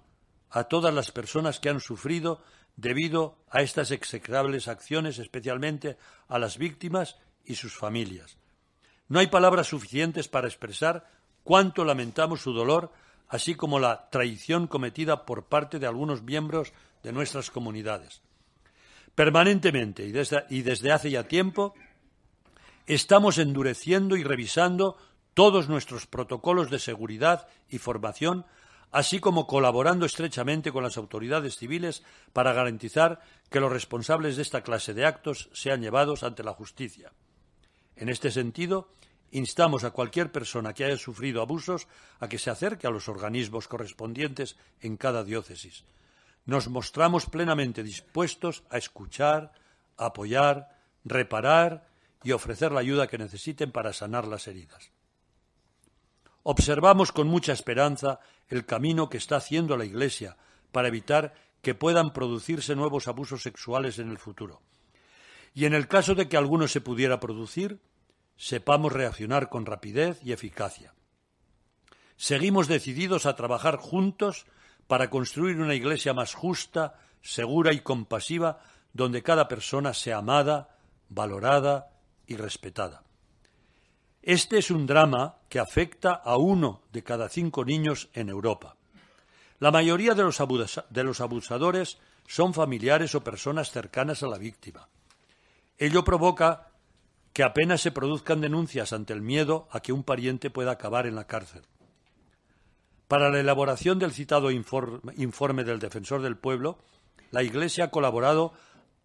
a 0.49 0.65
todas 0.65 0.93
las 0.93 1.13
personas 1.13 1.62
que 1.62 1.69
han 1.69 1.80
sufrido 1.80 2.43
debido 2.75 3.38
a 3.49 3.62
estas 3.62 3.91
execrables 3.91 4.67
acciones, 4.67 5.17
especialmente 5.17 5.95
a 6.27 6.39
las 6.39 6.58
víctimas 6.58 7.15
y 7.45 7.56
sus 7.56 7.73
familias. 7.73 8.38
No 9.08 9.19
hay 9.19 9.27
palabras 9.27 9.67
suficientes 9.67 10.27
para 10.27 10.49
expresar 10.49 11.10
cuánto 11.45 11.86
lamentamos 11.86 12.41
su 12.41 12.51
dolor 12.51 12.91
así 13.32 13.56
como 13.56 13.80
la 13.80 14.10
traición 14.10 14.67
cometida 14.67 15.26
por 15.26 15.46
parte 15.46 15.80
de 15.80 15.88
algunos 15.88 16.22
miembros 16.22 16.74
de 17.02 17.13
nuestras 17.13 17.50
comunidades. 17.50 18.22
Permanentemente 19.15 20.06
y 20.06 20.12
desde, 20.62 20.91
hace 20.91 21.10
ya 21.10 21.24
tiempo 21.24 21.74
estamos 22.86 23.38
endureciendo 23.38 24.17
y 24.17 24.24
revisando 24.24 24.98
todos 25.34 25.70
nuestros 25.70 26.08
protocolos 26.08 26.70
de 26.70 26.80
seguridad 26.80 27.48
y 27.70 27.78
formación, 27.78 28.46
así 28.91 29.20
como 29.20 29.48
colaborando 29.48 30.06
estrechamente 30.06 30.74
con 30.74 30.84
las 30.84 30.98
autoridades 30.98 31.56
civiles 31.56 32.04
para 32.34 32.52
garantizar 32.52 33.22
que 33.50 33.62
los 33.62 33.72
responsables 33.72 34.36
de 34.36 34.41
esta 34.41 34.62
clase 34.62 34.94
de 34.94 35.06
actos 35.06 35.50
sean 35.54 35.82
llevados 35.82 36.24
ante 36.24 36.44
la 36.44 36.52
justicia. 36.52 37.13
En 37.96 38.10
este 38.10 38.30
sentido, 38.30 38.89
instamos 39.32 39.84
a 39.84 39.91
cualquier 39.91 40.32
persona 40.32 40.74
que 40.74 40.86
haya 40.86 40.98
sufrido 40.98 41.41
abusos 41.41 41.88
a 42.20 42.28
que 42.28 42.38
se 42.38 42.50
acerque 42.50 42.88
a 42.88 42.91
los 42.91 43.08
organismos 43.08 43.67
correspondientes 43.67 44.58
en 44.82 44.98
cada 44.98 45.24
diócesis. 45.24 45.84
Nos 46.46 46.67
mostramos 46.67 47.26
plenamente 47.26 47.84
dispuestos 47.84 48.63
a 48.70 48.78
escuchar, 48.78 49.54
apoyar, 49.98 50.78
reparar 51.06 51.88
y 52.24 52.32
ofrecer 52.32 52.72
la 52.72 52.82
ayuda 52.82 53.08
que 53.08 53.17
necesiten 53.17 53.72
para 53.72 53.94
sanar 53.94 54.28
las 54.28 54.48
heridas. 54.48 54.91
Observamos 56.44 57.12
con 57.12 57.28
mucha 57.28 57.54
esperanza 57.54 58.20
el 58.48 58.65
camino 58.65 59.10
que 59.10 59.17
está 59.17 59.38
haciendo 59.38 59.78
la 59.78 59.86
Iglesia 59.86 60.38
para 60.72 60.88
evitar 60.88 61.34
que 61.62 61.76
puedan 61.76 62.12
producirse 62.12 62.76
nuevos 62.76 63.08
abusos 63.08 63.44
sexuales 63.44 64.00
en 64.00 64.10
el 64.10 64.17
futuro. 64.17 64.62
Y 65.54 65.65
en 65.65 65.74
el 65.74 65.88
caso 65.88 66.15
de 66.15 66.28
que 66.28 66.38
alguno 66.38 66.67
se 66.67 66.82
pudiera 66.82 67.20
producir, 67.20 67.80
sepamos 68.41 68.91
reaccionar 68.91 69.49
con 69.49 69.67
rapidez 69.67 70.19
y 70.23 70.32
eficacia. 70.32 70.95
Seguimos 72.17 72.67
decididos 72.67 73.27
a 73.27 73.36
trabajar 73.36 73.77
juntos 73.77 74.47
para 74.88 75.12
construir 75.12 75.62
una 75.62 75.75
Iglesia 75.75 76.15
más 76.15 76.34
justa, 76.34 76.95
segura 77.21 77.71
y 77.71 77.82
compasiva, 77.82 78.60
donde 78.93 79.21
cada 79.21 79.47
persona 79.47 79.93
sea 79.93 80.17
amada, 80.17 80.75
valorada 81.08 81.91
y 82.25 82.36
respetada. 82.36 83.04
Este 84.23 84.58
es 84.58 84.71
un 84.71 84.88
drama 84.88 85.38
que 85.47 85.60
afecta 85.60 86.12
a 86.12 86.38
uno 86.38 86.82
de 86.91 87.04
cada 87.04 87.30
cinco 87.30 87.63
niños 87.63 88.10
en 88.13 88.30
Europa. 88.30 88.75
La 89.60 89.69
mayoría 89.69 90.15
de 90.15 90.23
los, 90.23 90.41
de 90.89 91.04
los 91.04 91.21
abusadores 91.21 91.99
son 92.25 92.56
familiares 92.56 93.13
o 93.13 93.23
personas 93.23 93.69
cercanas 93.69 94.23
a 94.23 94.27
la 94.27 94.39
víctima. 94.39 94.89
Ello 95.77 96.04
provoca 96.04 96.71
que 97.34 97.44
apenas 97.44 97.82
se 97.82 97.91
produzcan 97.91 98.41
denuncias 98.41 98.94
ante 98.94 99.13
el 99.13 99.22
miedo 99.22 99.67
a 99.72 99.80
que 99.80 99.94
un 99.94 100.04
pariente 100.04 100.50
pueda 100.50 100.72
acabar 100.72 101.08
en 101.08 101.15
la 101.15 101.28
cárcel. 101.28 101.62
Para 103.08 103.30
la 103.30 103.39
elaboración 103.39 104.00
del 104.00 104.13
citado 104.13 104.52
informe 104.52 105.63
del 105.63 105.80
Defensor 105.80 106.22
del 106.22 106.38
Pueblo, 106.38 106.80
la 107.32 107.44
Iglesia 107.44 107.86
ha 107.86 107.91
colaborado 107.91 108.54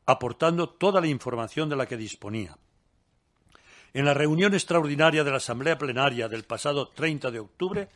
aportando 0.07 0.69
toda 0.69 1.01
la 1.01 1.09
información 1.09 1.69
de 1.69 1.77
la 1.77 1.87
que 1.87 1.97
disponía. 1.97 2.57
En 3.93 4.05
la 4.05 4.15
reunión 4.15 4.55
extraordinaria 4.55 5.25
de 5.25 5.31
la 5.31 5.39
Asamblea 5.39 5.79
Plenaria 5.79 6.29
del 6.29 6.45
pasado 6.45 6.89
30 6.89 7.31
de 7.31 7.41
octubre 7.41 7.89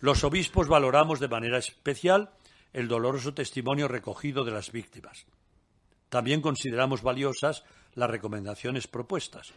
Los 0.00 0.24
obispos 0.24 0.68
valoramos 0.68 1.20
de 1.20 1.28
manera 1.28 1.58
especial 1.58 2.30
el 2.72 2.88
doloroso 2.88 3.34
testimonio 3.34 3.88
recogido 3.88 4.44
de 4.44 4.50
las 4.50 4.72
víctimas. 4.72 5.26
También 6.08 6.40
consideramos 6.40 7.02
valiosas 7.02 7.64
las 7.94 8.10
recomendaciones 8.10 8.86
propuestas. 8.86 9.52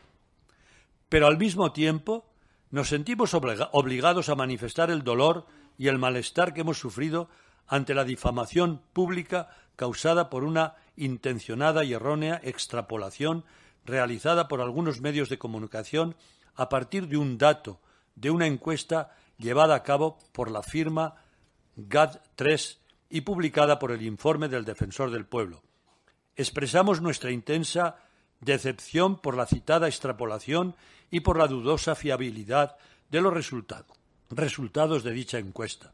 Pero 1.10 1.28
al 1.28 1.38
mismo 1.38 1.72
tiempo 1.72 2.26
nos 2.72 2.90
sentimos 2.90 3.34
obligados 3.34 4.30
a 4.30 4.36
manifestar 4.36 4.90
el 4.90 5.04
dolor 5.04 5.46
y 5.78 5.88
el 5.88 5.98
malestar 5.98 6.54
que 6.54 6.62
hemos 6.62 6.80
sufrido 6.80 7.30
ante 7.68 7.94
la 7.94 8.04
difamación 8.04 8.82
pública 8.94 9.50
causada 9.76 10.30
por 10.30 10.44
una 10.44 10.76
intencionada 10.96 11.84
y 11.84 11.94
errónea 11.94 12.40
extrapolación 12.44 13.44
realizada 13.86 14.48
por 14.48 14.62
algunos 14.62 15.02
medios 15.02 15.30
de 15.30 15.38
comunicación 15.38 16.16
a 16.56 16.70
partir 16.70 17.08
de 17.08 17.18
un 17.18 17.38
dato 17.38 17.80
de 18.16 18.32
una 18.32 18.48
encuesta 18.48 19.16
llevada 19.38 19.76
a 19.76 19.84
cabo 19.84 20.18
por 20.32 20.50
la 20.50 20.64
firma 20.64 21.16
GAD3 21.78 22.78
y 23.10 23.22
publicada 23.22 23.80
por 23.80 23.92
el 23.92 24.02
informe 24.02 24.48
del 24.48 24.66
Defensor 24.66 25.12
del 25.12 25.26
Pueblo. 25.26 25.62
Expresamos 26.36 27.02
nuestra 27.02 27.32
intensa 27.32 27.98
decepción 28.46 29.18
por 29.18 29.36
la 29.36 29.46
citada 29.46 29.88
extrapolación 29.88 30.76
y 31.12 31.22
por 31.22 31.38
la 31.38 31.48
dudosa 31.48 31.96
fiabilidad 31.96 32.78
de 33.10 33.22
los 33.22 33.34
resultados 33.34 35.04
de 35.04 35.12
dicha 35.12 35.40
encuesta. 35.40 35.92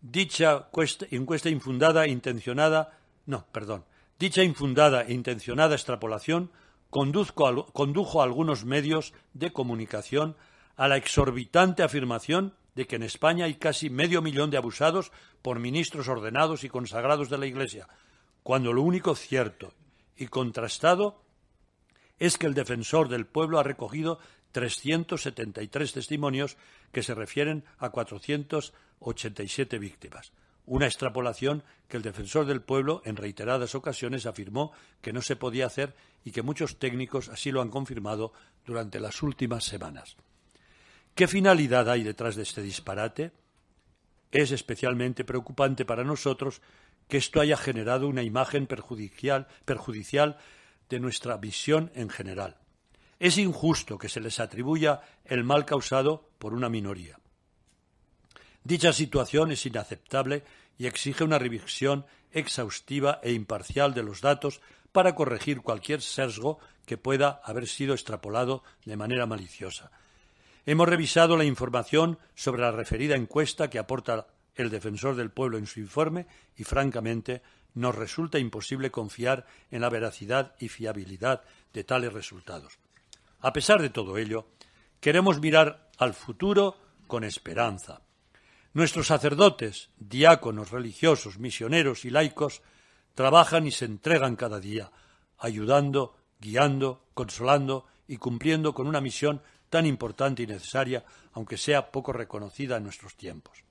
Dicha 0.00 0.68
encuesta 1.10 1.48
infundada 1.48 2.04
e 2.04 2.10
intencionada, 2.10 2.98
no, 3.26 3.46
perdón, 3.52 3.84
dicha 4.18 4.42
infundada 4.42 5.02
e 5.02 5.12
intencionada 5.12 5.74
extrapolación 5.74 6.50
condujo 6.90 8.20
a 8.20 8.24
algunos 8.24 8.64
medios 8.64 9.14
de 9.32 9.52
comunicación 9.52 10.36
a 10.76 10.88
la 10.88 10.96
exorbitante 10.96 11.82
afirmación 11.82 12.54
de 12.74 12.86
que 12.86 12.96
en 12.96 13.02
España 13.02 13.44
hay 13.44 13.54
casi 13.54 13.90
medio 13.90 14.22
millón 14.22 14.50
de 14.50 14.56
abusados 14.56 15.12
por 15.40 15.60
ministros 15.60 16.08
ordenados 16.08 16.64
y 16.64 16.68
consagrados 16.68 17.30
de 17.30 17.38
la 17.38 17.46
Iglesia, 17.46 17.88
cuando 18.42 18.72
lo 18.72 18.82
único 18.82 19.14
cierto 19.14 19.74
y 20.22 20.28
contrastado 20.28 21.20
es 22.18 22.38
que 22.38 22.46
el 22.46 22.54
defensor 22.54 23.08
del 23.08 23.26
pueblo 23.26 23.58
ha 23.58 23.62
recogido 23.62 24.18
373 24.52 25.92
testimonios 25.92 26.56
que 26.92 27.02
se 27.02 27.14
refieren 27.14 27.64
a 27.78 27.90
487 27.90 29.78
víctimas. 29.78 30.32
Una 30.64 30.86
extrapolación 30.86 31.64
que 31.88 31.96
el 31.96 32.04
defensor 32.04 32.46
del 32.46 32.62
pueblo 32.62 33.02
en 33.04 33.16
reiteradas 33.16 33.74
ocasiones 33.74 34.26
afirmó 34.26 34.72
que 35.00 35.12
no 35.12 35.20
se 35.20 35.34
podía 35.34 35.66
hacer 35.66 35.94
y 36.24 36.30
que 36.30 36.42
muchos 36.42 36.78
técnicos 36.78 37.28
así 37.28 37.50
lo 37.50 37.60
han 37.60 37.70
confirmado 37.70 38.32
durante 38.64 39.00
las 39.00 39.22
últimas 39.22 39.64
semanas. 39.64 40.16
¿Qué 41.16 41.26
finalidad 41.26 41.90
hay 41.90 42.04
detrás 42.04 42.36
de 42.36 42.42
este 42.42 42.62
disparate? 42.62 43.32
Es 44.30 44.52
especialmente 44.52 45.24
preocupante 45.24 45.84
para 45.84 46.04
nosotros 46.04 46.62
que 47.08 47.18
esto 47.18 47.40
haya 47.40 47.56
generado 47.56 48.08
una 48.08 48.22
imagen 48.22 48.66
perjudicial, 48.66 49.48
perjudicial 49.64 50.38
de 50.88 51.00
nuestra 51.00 51.36
visión 51.36 51.90
en 51.94 52.08
general. 52.08 52.58
Es 53.18 53.38
injusto 53.38 53.98
que 53.98 54.08
se 54.08 54.20
les 54.20 54.40
atribuya 54.40 55.00
el 55.24 55.44
mal 55.44 55.64
causado 55.64 56.28
por 56.38 56.54
una 56.54 56.68
minoría. 56.68 57.18
Dicha 58.64 58.92
situación 58.92 59.52
es 59.52 59.66
inaceptable 59.66 60.44
y 60.78 60.86
exige 60.86 61.24
una 61.24 61.38
revisión 61.38 62.06
exhaustiva 62.32 63.20
e 63.22 63.32
imparcial 63.32 63.94
de 63.94 64.02
los 64.02 64.20
datos 64.20 64.60
para 64.92 65.14
corregir 65.14 65.62
cualquier 65.62 66.02
sesgo 66.02 66.58
que 66.86 66.98
pueda 66.98 67.40
haber 67.44 67.66
sido 67.66 67.94
extrapolado 67.94 68.62
de 68.84 68.96
manera 68.96 69.26
maliciosa. 69.26 69.90
Hemos 70.64 70.88
revisado 70.88 71.36
la 71.36 71.44
información 71.44 72.18
sobre 72.34 72.62
la 72.62 72.70
referida 72.70 73.16
encuesta 73.16 73.68
que 73.68 73.78
aporta 73.78 74.28
el 74.54 74.70
defensor 74.70 75.16
del 75.16 75.30
pueblo 75.30 75.58
en 75.58 75.66
su 75.66 75.80
informe 75.80 76.26
y, 76.56 76.64
francamente, 76.64 77.42
nos 77.74 77.94
resulta 77.94 78.38
imposible 78.38 78.90
confiar 78.90 79.46
en 79.70 79.80
la 79.80 79.88
veracidad 79.88 80.54
y 80.58 80.68
fiabilidad 80.68 81.42
de 81.72 81.84
tales 81.84 82.12
resultados. 82.12 82.78
A 83.40 83.52
pesar 83.52 83.80
de 83.80 83.90
todo 83.90 84.18
ello, 84.18 84.46
queremos 85.00 85.40
mirar 85.40 85.90
al 85.98 86.14
futuro 86.14 86.76
con 87.06 87.24
esperanza. 87.24 88.02
Nuestros 88.74 89.08
sacerdotes, 89.08 89.90
diáconos, 89.98 90.70
religiosos, 90.70 91.38
misioneros 91.38 92.04
y 92.04 92.10
laicos 92.10 92.62
trabajan 93.14 93.66
y 93.66 93.70
se 93.70 93.84
entregan 93.84 94.36
cada 94.36 94.60
día, 94.60 94.90
ayudando, 95.38 96.16
guiando, 96.40 97.04
consolando 97.14 97.86
y 98.08 98.16
cumpliendo 98.16 98.72
con 98.72 98.86
una 98.86 99.00
misión 99.00 99.42
tan 99.68 99.86
importante 99.86 100.42
y 100.42 100.46
necesaria, 100.46 101.04
aunque 101.32 101.56
sea 101.56 101.90
poco 101.90 102.12
reconocida 102.12 102.76
en 102.76 102.84
nuestros 102.84 103.16
tiempos. 103.16 103.64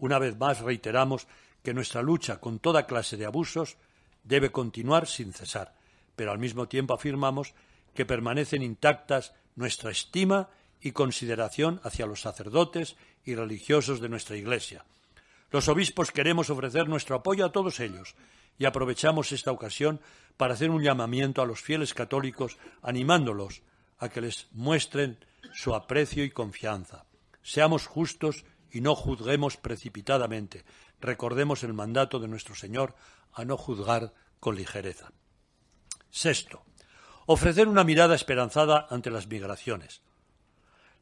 Una 0.00 0.18
vez 0.18 0.36
más 0.36 0.60
reiteramos 0.60 1.28
que 1.62 1.74
nuestra 1.74 2.02
lucha 2.02 2.40
con 2.40 2.58
toda 2.58 2.86
clase 2.86 3.16
de 3.16 3.26
abusos 3.26 3.76
debe 4.24 4.50
continuar 4.50 5.06
sin 5.06 5.32
cesar, 5.32 5.74
pero 6.16 6.32
al 6.32 6.38
mismo 6.38 6.68
tiempo 6.68 6.94
afirmamos 6.94 7.54
que 7.94 8.06
permanecen 8.06 8.62
intactas 8.62 9.34
nuestra 9.56 9.90
estima 9.90 10.48
y 10.80 10.92
consideración 10.92 11.80
hacia 11.84 12.06
los 12.06 12.22
sacerdotes 12.22 12.96
y 13.24 13.34
religiosos 13.34 14.00
de 14.00 14.08
nuestra 14.08 14.36
Iglesia. 14.36 14.84
Los 15.50 15.68
obispos 15.68 16.12
queremos 16.12 16.48
ofrecer 16.48 16.88
nuestro 16.88 17.16
apoyo 17.16 17.44
a 17.44 17.52
todos 17.52 17.78
ellos 17.80 18.14
y 18.58 18.64
aprovechamos 18.64 19.32
esta 19.32 19.52
ocasión 19.52 20.00
para 20.38 20.54
hacer 20.54 20.70
un 20.70 20.82
llamamiento 20.82 21.42
a 21.42 21.46
los 21.46 21.60
fieles 21.60 21.92
católicos 21.92 22.56
animándolos 22.82 23.62
a 23.98 24.08
que 24.08 24.22
les 24.22 24.48
muestren 24.52 25.18
su 25.52 25.74
aprecio 25.74 26.24
y 26.24 26.30
confianza. 26.30 27.04
Seamos 27.42 27.86
justos 27.86 28.44
y 28.72 28.80
no 28.80 28.94
juzguemos 28.94 29.56
precipitadamente. 29.56 30.64
Recordemos 31.00 31.62
el 31.62 31.72
mandato 31.72 32.18
de 32.18 32.28
nuestro 32.28 32.54
Señor 32.54 32.94
a 33.32 33.44
no 33.44 33.56
juzgar 33.56 34.12
con 34.38 34.56
ligereza. 34.56 35.12
Sexto, 36.10 36.62
ofrecer 37.26 37.68
una 37.68 37.84
mirada 37.84 38.14
esperanzada 38.14 38.86
ante 38.90 39.10
las 39.10 39.26
migraciones. 39.28 40.02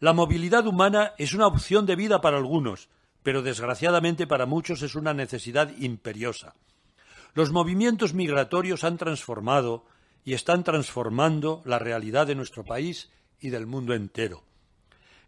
La 0.01 0.13
movilidad 0.13 0.67
humana 0.67 1.15
es 1.19 1.35
una 1.35 1.47
opción 1.47 1.87
de 1.87 1.97
vida 1.97 2.21
para 2.21 2.37
algunos, 2.37 2.89
pero 3.23 3.43
desgraciadamente 3.43 4.27
para 4.27 4.47
muchos 4.47 4.83
es 4.83 4.95
una 4.95 5.15
necesidad 5.15 5.71
imperiosa. 5.79 6.55
Los 7.35 7.53
movimientos 7.53 8.15
migratorios 8.15 8.85
han 8.85 8.97
transformado 8.97 9.87
y 10.25 10.35
están 10.35 10.65
transformando 10.65 11.63
la 11.65 11.79
realidad 11.79 12.27
de 12.27 12.35
nuestro 12.35 12.65
país 12.65 13.11
y 13.41 13.51
del 13.51 13.67
mundo 13.67 13.95
entero. 13.95 14.45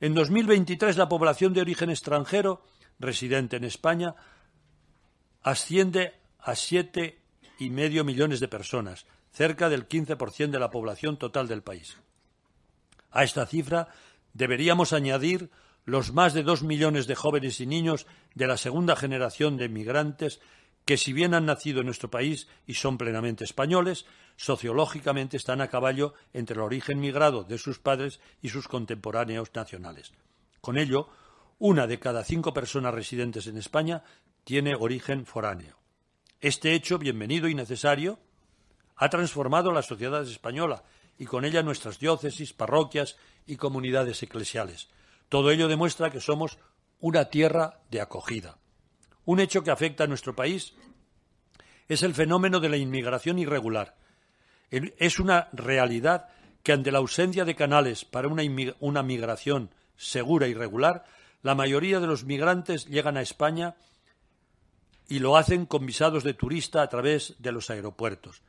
En 0.01 0.15
2023 0.15 0.97
la 0.97 1.09
población 1.09 1.53
de 1.53 1.61
origen 1.61 1.91
extranjero 1.91 2.65
residente 2.99 3.57
en 3.57 3.65
España 3.65 4.15
asciende 5.43 6.15
a 6.39 6.55
siete 6.55 7.21
y 7.59 7.69
medio 7.69 8.03
millones 8.03 8.41
de 8.41 8.49
personas, 8.49 9.07
cerca 9.31 9.69
del 9.69 9.87
15% 9.89 10.51
de 10.51 10.59
la 10.59 10.71
población 10.71 11.19
total 11.19 11.49
del 11.49 11.63
país. 11.63 11.99
A 13.11 13.25
esta 13.25 13.47
cifra 13.47 13.89
deberíamos 14.33 14.95
añadir 14.95 15.51
los 15.85 16.13
más 16.13 16.33
de 16.33 16.45
dos 16.45 16.63
millones 16.63 17.07
de 17.07 17.15
jóvenes 17.15 17.61
y 17.61 17.67
niños 17.67 18.07
de 18.35 18.47
la 18.47 18.57
segunda 18.57 18.97
generación 18.97 19.59
de 19.59 19.67
inmigrantes 19.67 20.41
que 20.91 20.97
si 20.97 21.13
bien 21.13 21.35
han 21.35 21.47
nacido 21.47 21.79
en 21.79 21.87
nuestro 21.87 22.11
país 22.11 22.49
y 22.67 22.75
son 22.75 22.99
plenamente 22.99 23.45
españoles, 23.45 24.07
sociológicamente 24.35 25.37
están 25.37 25.61
a 25.61 25.69
caballo 25.69 26.15
entre 26.33 26.57
el 26.57 26.63
origen 26.63 26.99
migrado 26.99 27.45
de 27.45 27.59
sus 27.59 27.79
padres 27.79 28.19
y 28.43 28.49
sus 28.49 28.67
contemporáneos 28.67 29.53
nacionales. 29.55 30.11
Con 30.61 30.77
ello, 30.77 31.09
una 31.61 31.87
de 31.87 32.01
cada 32.01 32.25
cinco 32.25 32.53
personas 32.53 32.93
residentes 32.93 33.47
en 33.47 33.57
España 33.57 34.03
tiene 34.43 34.75
origen 34.75 35.27
foráneo. 35.27 35.77
Este 36.41 36.75
hecho, 36.75 36.99
bienvenido 36.99 37.47
y 37.47 37.55
necesario, 37.55 38.19
ha 38.97 39.09
transformado 39.11 39.71
la 39.71 39.83
sociedad 39.83 40.25
española 40.25 40.83
y 41.21 41.27
con 41.27 41.45
ella 41.45 41.63
nuestras 41.63 42.01
diócesis, 42.01 42.53
parroquias 42.53 43.17
y 43.47 43.55
comunidades 43.55 44.25
eclesiales. 44.25 44.89
Todo 45.29 45.53
ello 45.53 45.69
demuestra 45.69 46.11
que 46.11 46.21
somos 46.21 46.59
una 46.99 47.27
tierra 47.27 47.79
de 47.93 48.01
acogida. 48.01 48.59
Un 49.25 49.41
hecho 49.41 49.63
que 49.63 49.71
afecta 49.71 50.05
a 50.05 50.07
nuestro 50.07 50.35
país 50.35 50.75
es 51.89 52.03
el 52.03 52.15
fenómeno 52.15 52.61
de 52.61 52.69
la 52.69 52.77
inmigración 52.77 53.39
irregular. 53.39 53.97
Es 54.71 55.19
una 55.19 55.49
realidad 55.53 56.29
que 56.63 56.73
ante 56.73 56.93
la 56.93 56.99
ausencia 56.99 57.45
de 57.45 57.57
canales 57.57 58.05
para 58.05 58.29
una, 58.29 59.03
migración 59.03 59.71
segura 59.97 60.47
y 60.47 60.55
regular, 60.55 61.05
la 61.43 61.55
mayoría 61.55 62.01
de 62.01 62.07
los 62.07 62.25
migrantes 62.25 62.87
llegan 62.87 63.17
a 63.17 63.23
España 63.23 63.75
y 65.09 65.19
lo 65.19 65.37
hacen 65.37 65.67
con 65.67 65.87
visados 65.87 66.23
de 66.23 66.35
turista 66.35 66.83
a 66.83 66.89
través 66.89 67.35
de 67.39 67.51
los 67.51 67.71
aeropuertos. 67.71 68.43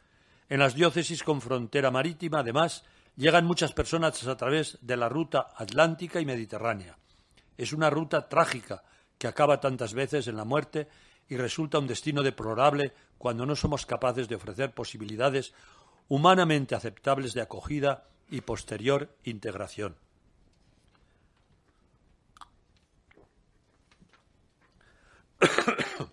En 0.50 0.60
las 0.60 0.76
diócesis 0.76 1.24
con 1.24 1.42
frontera 1.42 1.90
marítima, 1.90 2.40
además, 2.40 2.84
llegan 3.16 3.46
muchas 3.46 3.74
personas 3.74 4.28
a 4.28 4.38
través 4.38 4.78
de 4.82 4.98
la 4.98 5.10
ruta 5.10 5.48
atlántica 5.56 6.20
y 6.20 6.26
mediterránea. 6.26 6.98
Es 7.58 7.74
una 7.74 7.90
ruta 7.90 8.28
trágica 8.28 8.84
que 9.22 9.28
acaba 9.28 9.60
tantas 9.60 9.94
veces 9.94 10.26
en 10.28 10.36
la 10.36 10.46
muerte 10.46 10.88
y 11.30 11.38
resulta 11.38 11.78
un 11.78 11.86
destino 11.86 12.24
deplorable 12.24 12.92
cuando 13.20 13.46
no 13.46 13.56
somos 13.56 13.86
capaces 13.86 14.28
de 14.28 14.34
ofrecer 14.34 14.74
posibilidades 14.74 15.54
humanamente 16.08 16.74
aceptables 16.74 17.36
de 17.36 17.42
acogida 17.42 18.08
y 18.32 18.42
posterior 18.42 19.16
integración. 19.24 19.96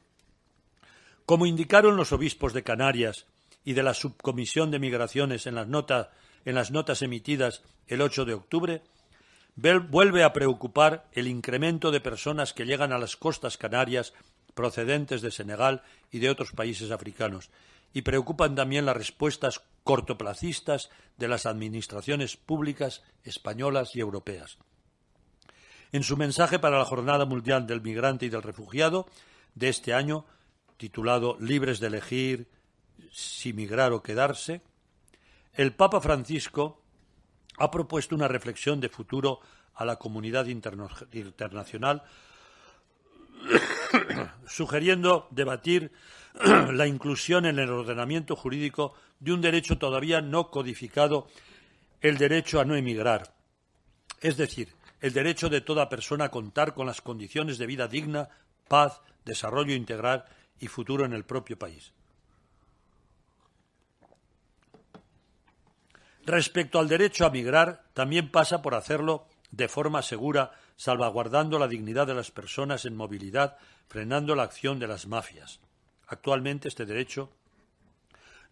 Como 1.25 1.47
indicaron 1.47 1.97
los 1.97 2.13
obispos 2.13 2.53
de 2.53 2.63
Canarias 2.63 3.25
y 3.65 3.73
de 3.73 3.85
la 3.85 3.95
Subcomisión 3.95 4.71
de 4.71 4.81
Migraciones 4.81 5.47
en 5.47 5.55
las, 5.55 5.67
notas 5.67 7.01
emitidas 7.01 7.63
el 7.87 8.03
8 8.03 8.27
de 8.27 8.35
octubre, 8.35 8.83
vuelve 9.59 10.23
a 10.23 10.33
preocupar 10.33 11.09
el 11.13 11.27
incremento 11.27 11.91
de 11.91 12.01
personas 12.01 12.53
que 12.53 12.65
llegan 12.65 12.93
a 12.93 12.99
las 12.99 13.17
costas 13.17 13.57
canarias 13.57 14.15
procedentes 14.55 15.21
de 15.21 15.31
Senegal 15.31 15.83
y 16.11 16.21
de 16.21 16.31
otros 16.31 16.53
países 16.53 16.91
africanos, 16.91 17.51
y 17.93 18.03
preocupan 18.03 18.55
también 18.55 18.87
las 18.87 18.97
respuestas 18.97 19.63
cortoplacistas 19.83 20.91
de 21.17 21.29
las 21.29 21.47
administraciones 21.47 22.37
públicas 22.37 23.03
españolas 23.25 23.97
y 23.97 24.01
europeas. 24.01 24.59
En 25.91 26.03
su 26.03 26.17
mensaje 26.17 26.59
para 26.59 26.79
la 26.79 26.85
Jornada 26.85 27.25
Mundial 27.25 27.67
del 27.67 27.81
Migrante 27.81 28.27
y 28.27 28.29
del 28.29 28.43
Refugiado 28.43 29.07
de 29.55 29.71
este 29.71 29.95
año, 29.95 30.27
titulado 30.77 31.37
Libres 31.41 31.81
de 31.81 31.87
elegir 31.87 32.49
si 33.11 33.53
migrar 33.53 33.93
o 33.93 34.03
quedarse, 34.03 34.61
el 35.55 35.73
Papa 35.73 36.01
Francisco 36.01 36.83
ha 37.59 37.71
propuesto 37.71 38.15
una 38.15 38.29
reflexión 38.29 38.81
de 38.81 38.89
futuro 38.89 39.41
a 39.75 39.85
la 39.85 39.97
comunidad 39.97 40.47
internacional, 40.47 42.03
sugiriendo 44.47 45.29
debatir 45.31 45.93
la 46.73 46.87
inclusión 46.87 47.47
en 47.47 47.59
el 47.59 47.71
ordenamiento 47.71 48.37
jurídico 48.37 48.95
de 49.21 49.33
un 49.33 49.41
derecho 49.41 49.79
todavía 49.79 50.21
no 50.21 50.51
codificado, 50.51 51.29
el 52.01 52.17
derecho 52.17 52.61
a 52.61 52.65
no 52.65 52.77
emigrar, 52.77 53.35
es 54.21 54.37
decir, 54.37 54.75
el 55.01 55.13
derecho 55.13 55.49
de 55.49 55.61
toda 55.61 55.89
persona 55.89 56.27
a 56.27 56.31
contar 56.31 56.75
con 56.75 56.87
las 56.87 57.01
condiciones 57.01 57.59
de 57.59 57.67
vida 57.67 57.89
digna, 57.89 58.29
paz, 58.69 59.01
desarrollo 59.25 59.75
integral 59.75 60.25
y 60.61 60.67
futuro 60.67 61.05
en 61.05 61.13
el 61.13 61.25
propio 61.25 61.59
país. 61.59 61.93
Respecto 66.29 66.79
al 66.79 66.89
derecho 66.89 67.25
a 67.25 67.31
migrar, 67.31 67.85
también 67.95 68.31
pasa 68.31 68.61
por 68.61 68.75
hacerlo 68.75 69.27
de 69.51 69.67
forma 69.67 70.03
segura, 70.03 70.53
salvaguardando 70.77 71.59
la 71.59 71.69
dignidad 71.69 72.07
de 72.07 72.13
las 72.13 72.31
personas 72.31 72.85
en 72.85 72.95
movilidad, 72.95 73.57
frenando 73.89 74.35
la 74.35 74.43
acción 74.43 74.79
de 74.79 74.87
las 74.87 75.07
mafias. 75.07 75.59
Actualmente 76.07 76.69
este 76.69 76.85
derecho 76.85 77.33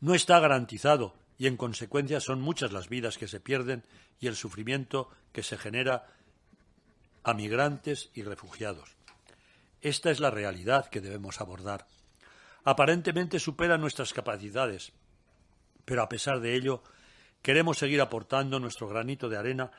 no 0.01 0.15
está 0.15 0.41
garantizado 0.41 1.13
y 1.37 1.49
en 1.49 1.59
consecuencia 1.59 2.19
son 2.19 2.41
muchas 2.41 2.73
las 2.73 2.89
vidas 2.89 3.19
que 3.19 3.29
se 3.29 3.41
pierden 3.41 3.85
y 4.21 4.29
el 4.29 4.37
sufrimiento 4.37 5.11
que 5.33 5.43
se 5.43 5.59
genera 5.59 6.07
a 7.25 7.35
migrantes 7.35 8.09
y 8.15 8.23
refugiados. 8.23 8.97
Esta 9.83 10.11
es 10.11 10.19
la 10.19 10.31
realidad 10.31 10.89
que 10.89 11.03
debemos 11.03 11.43
abordar. 11.43 11.87
Aparentemente 12.65 13.39
supera 13.39 13.77
nuestras 13.77 14.15
capacidades, 14.15 14.95
pero 15.85 16.03
a 16.03 16.09
pesar 16.09 16.41
de 16.41 16.55
ello 16.55 16.83
queremos 17.47 17.79
seguir 17.79 18.01
aportando 18.01 18.59
nuestro 18.59 18.89
granito 18.89 19.29
de 19.29 19.37
arena 19.37 19.71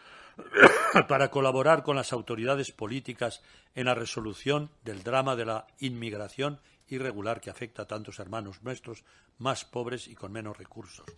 para 1.09 1.29
colaborar 1.29 1.83
con 1.83 1.97
las 1.97 2.13
autoridades 2.13 2.71
políticas 2.71 3.41
en 3.75 3.87
la 3.87 3.93
resolución 3.93 4.71
del 4.85 5.03
drama 5.03 5.35
de 5.35 5.43
la 5.43 5.67
inmigración 5.79 6.61
irregular 6.87 7.41
que 7.41 7.49
afecta 7.49 7.81
a 7.81 7.85
tantos 7.85 8.19
hermanos 8.19 8.63
nuestros 8.63 9.03
más 9.37 9.65
pobres 9.65 10.07
y 10.07 10.15
con 10.15 10.31
menos 10.31 10.57
recursos. 10.57 11.05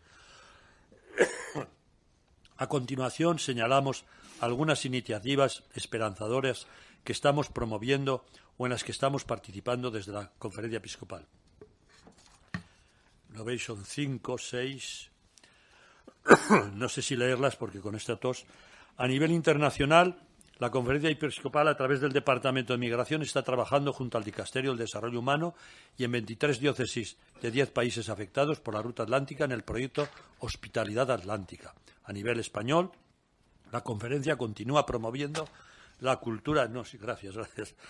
A 2.58 2.68
continuación 2.68 3.38
señalamos 3.38 4.06
algunas 4.42 4.86
iniciativas 4.86 5.66
esperanzadoras 5.76 6.66
que 7.04 7.14
estamos 7.14 7.50
promoviendo 7.50 8.26
o 8.58 8.66
en 8.66 8.72
las 8.72 8.84
que 8.84 8.92
estamos 8.92 9.24
participando 9.24 9.92
desde 9.92 10.14
la 10.14 10.32
Conferencia 10.40 10.78
Episcopal. 10.78 11.28
Lo 13.30 13.46
veis, 13.46 13.64
son 13.64 13.86
cinco, 13.86 14.40
seis. 14.40 15.12
no 16.76 16.90
sé 16.90 17.02
si 17.02 17.16
leerlas 17.16 17.56
porque 17.56 17.80
con 17.80 17.96
esta 17.96 18.16
tos. 18.18 18.46
A 18.98 19.08
nivel 19.08 19.32
internacional, 19.32 20.20
la 20.60 20.70
Conferencia 20.72 21.10
Episcopal, 21.10 21.68
a 21.70 21.78
través 21.78 22.02
del 22.02 22.12
Departamento 22.12 22.74
de 22.74 22.80
Migración, 22.80 23.22
está 23.22 23.44
trabajando 23.44 23.94
junto 23.94 24.18
al 24.18 24.26
Dicasterio 24.26 24.72
del 24.72 24.80
Desarrollo 24.80 25.20
Humano 25.20 25.56
y 25.98 26.04
en 26.04 26.12
23 26.12 26.60
diócesis 26.60 27.18
de 27.42 27.50
10 27.50 27.72
países 27.72 28.10
afectados 28.10 28.60
por 28.60 28.74
la 28.74 28.82
ruta 28.82 29.04
atlántica 29.04 29.46
en 29.46 29.54
el 29.54 29.64
proyecto 29.64 30.10
Hospitalidad 30.40 31.10
Atlántica. 31.12 31.74
A 32.04 32.12
nivel 32.12 32.40
español, 32.40 32.92
la 33.72 33.82
conferencia 33.82 34.36
continúa 34.36 34.86
promoviendo 34.86 35.48
la 36.02 36.18
cultura. 36.18 36.68
No, 36.68 36.84
sí, 36.84 36.98
gracias, 36.98 37.36
gracias. 37.36 37.76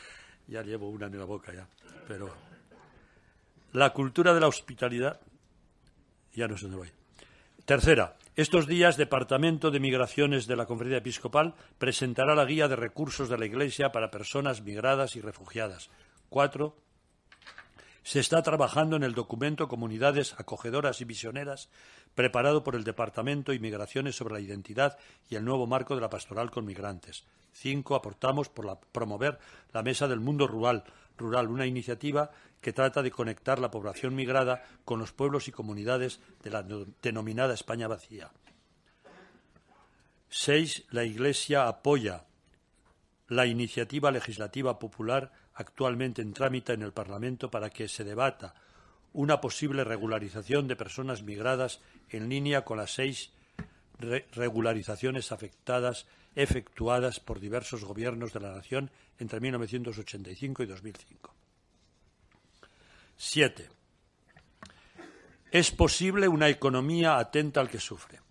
Ya 0.47 0.63
llevo 0.63 0.89
una 0.89 1.05
en 1.05 1.19
la 1.19 1.25
boca 1.25 1.53
ya. 1.53 1.67
Pero 2.07 2.33
la 3.73 3.93
cultura 3.93 4.33
de 4.33 4.39
la 4.39 4.47
hospitalidad. 4.47 5.21
Ya 6.33 6.47
no 6.47 6.57
sé 6.57 6.63
dónde 6.63 6.77
voy. 6.77 6.98
Tercera, 7.69 8.17
estos 8.35 8.65
días, 8.65 8.97
Departamento 8.97 9.69
de 9.69 9.79
Migraciones 9.79 10.47
de 10.47 10.55
la 10.55 10.65
Conferencia 10.65 10.97
Episcopal 10.97 11.53
presentará 11.77 12.33
la 12.33 12.45
guía 12.45 12.67
de 12.67 12.75
recursos 12.75 13.29
de 13.29 13.37
la 13.37 13.45
Iglesia 13.45 13.91
para 13.91 14.09
personas 14.09 14.63
migradas 14.63 15.15
y 15.15 15.21
refugiadas. 15.21 15.91
Cuatro, 16.29 16.77
se 18.01 18.21
está 18.21 18.41
trabajando 18.41 18.95
en 18.95 19.03
el 19.03 19.13
documento 19.13 19.67
Comunidades 19.67 20.33
Acogedoras 20.39 20.99
y 21.01 21.05
Misioneras, 21.05 21.69
preparado 22.15 22.63
por 22.63 22.73
el 22.73 22.83
Departamento 22.83 23.51
de 23.51 23.59
Migraciones 23.59 24.15
sobre 24.15 24.33
la 24.33 24.39
identidad 24.39 24.97
y 25.29 25.35
el 25.35 25.45
nuevo 25.45 25.67
marco 25.67 25.93
de 25.93 26.01
la 26.01 26.09
pastoral 26.09 26.49
con 26.49 26.65
migrantes. 26.65 27.23
Cinco, 27.51 27.93
aportamos 27.93 28.49
por 28.49 28.79
promover 28.91 29.37
la 29.73 29.83
Mesa 29.83 30.07
del 30.07 30.21
Mundo 30.21 30.47
Rural, 30.47 30.85
rural, 31.19 31.49
una 31.49 31.67
iniciativa 31.67 32.31
que 32.61 32.73
trata 32.73 33.01
de 33.01 33.11
conectar 33.11 33.59
la 33.59 33.71
población 33.71 34.15
migrada 34.15 34.63
con 34.85 34.99
los 34.99 35.13
pueblos 35.13 35.47
y 35.47 35.51
comunidades 35.51 36.19
de 36.43 36.49
la 36.49 36.65
denominada 37.01 37.53
España 37.53 37.87
vacía. 37.87 38.31
Seis, 40.29 40.85
la 40.91 41.03
Iglesia 41.03 41.67
apoya 41.67 42.25
la 43.27 43.45
iniciativa 43.45 44.11
legislativa 44.11 44.77
popular 44.79 45.31
actualmente 45.53 46.21
en 46.21 46.33
trámite 46.33 46.73
en 46.73 46.83
el 46.83 46.93
Parlamento 46.93 47.49
para 47.49 47.69
que 47.69 47.87
se 47.87 48.03
debata 48.03 48.55
una 49.13 49.41
posible 49.41 49.83
regularización 49.83 50.67
de 50.67 50.75
personas 50.75 51.23
migradas 51.23 51.81
en 52.09 52.29
línea 52.29 52.63
con 52.63 52.77
las 52.77 52.93
seis 52.93 53.31
regularizaciones 54.31 55.31
afectadas 55.31 56.05
efectuadas 56.35 57.19
por 57.19 57.39
diversos 57.39 57.83
gobiernos 57.83 58.33
de 58.33 58.39
la 58.39 58.51
nación 58.51 58.91
entre 59.17 59.39
1985 59.39 60.63
y 60.63 60.65
2005. 60.67 61.38
Siete. 63.21 63.67
Es 65.51 65.71
posible 65.71 66.29
una 66.29 66.47
economía 66.47 67.17
atenta 67.17 67.59
al 67.59 67.69
que 67.69 67.81
sufre. 67.81 68.21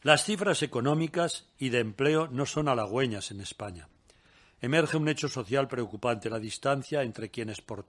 Las 0.00 0.24
cifras 0.24 0.62
económicas 0.62 1.46
y 1.58 1.68
de 1.68 1.80
empleo 1.80 2.28
no 2.28 2.46
son 2.46 2.68
halagüeñas 2.68 3.30
en 3.30 3.42
España. 3.42 3.86
Emerge 4.62 4.96
un 4.96 5.10
hecho 5.10 5.28
social 5.28 5.68
preocupante, 5.68 6.30
la 6.30 6.38
distancia 6.38 7.02
entre 7.02 7.30
quienes 7.30 7.60
por 7.60 7.84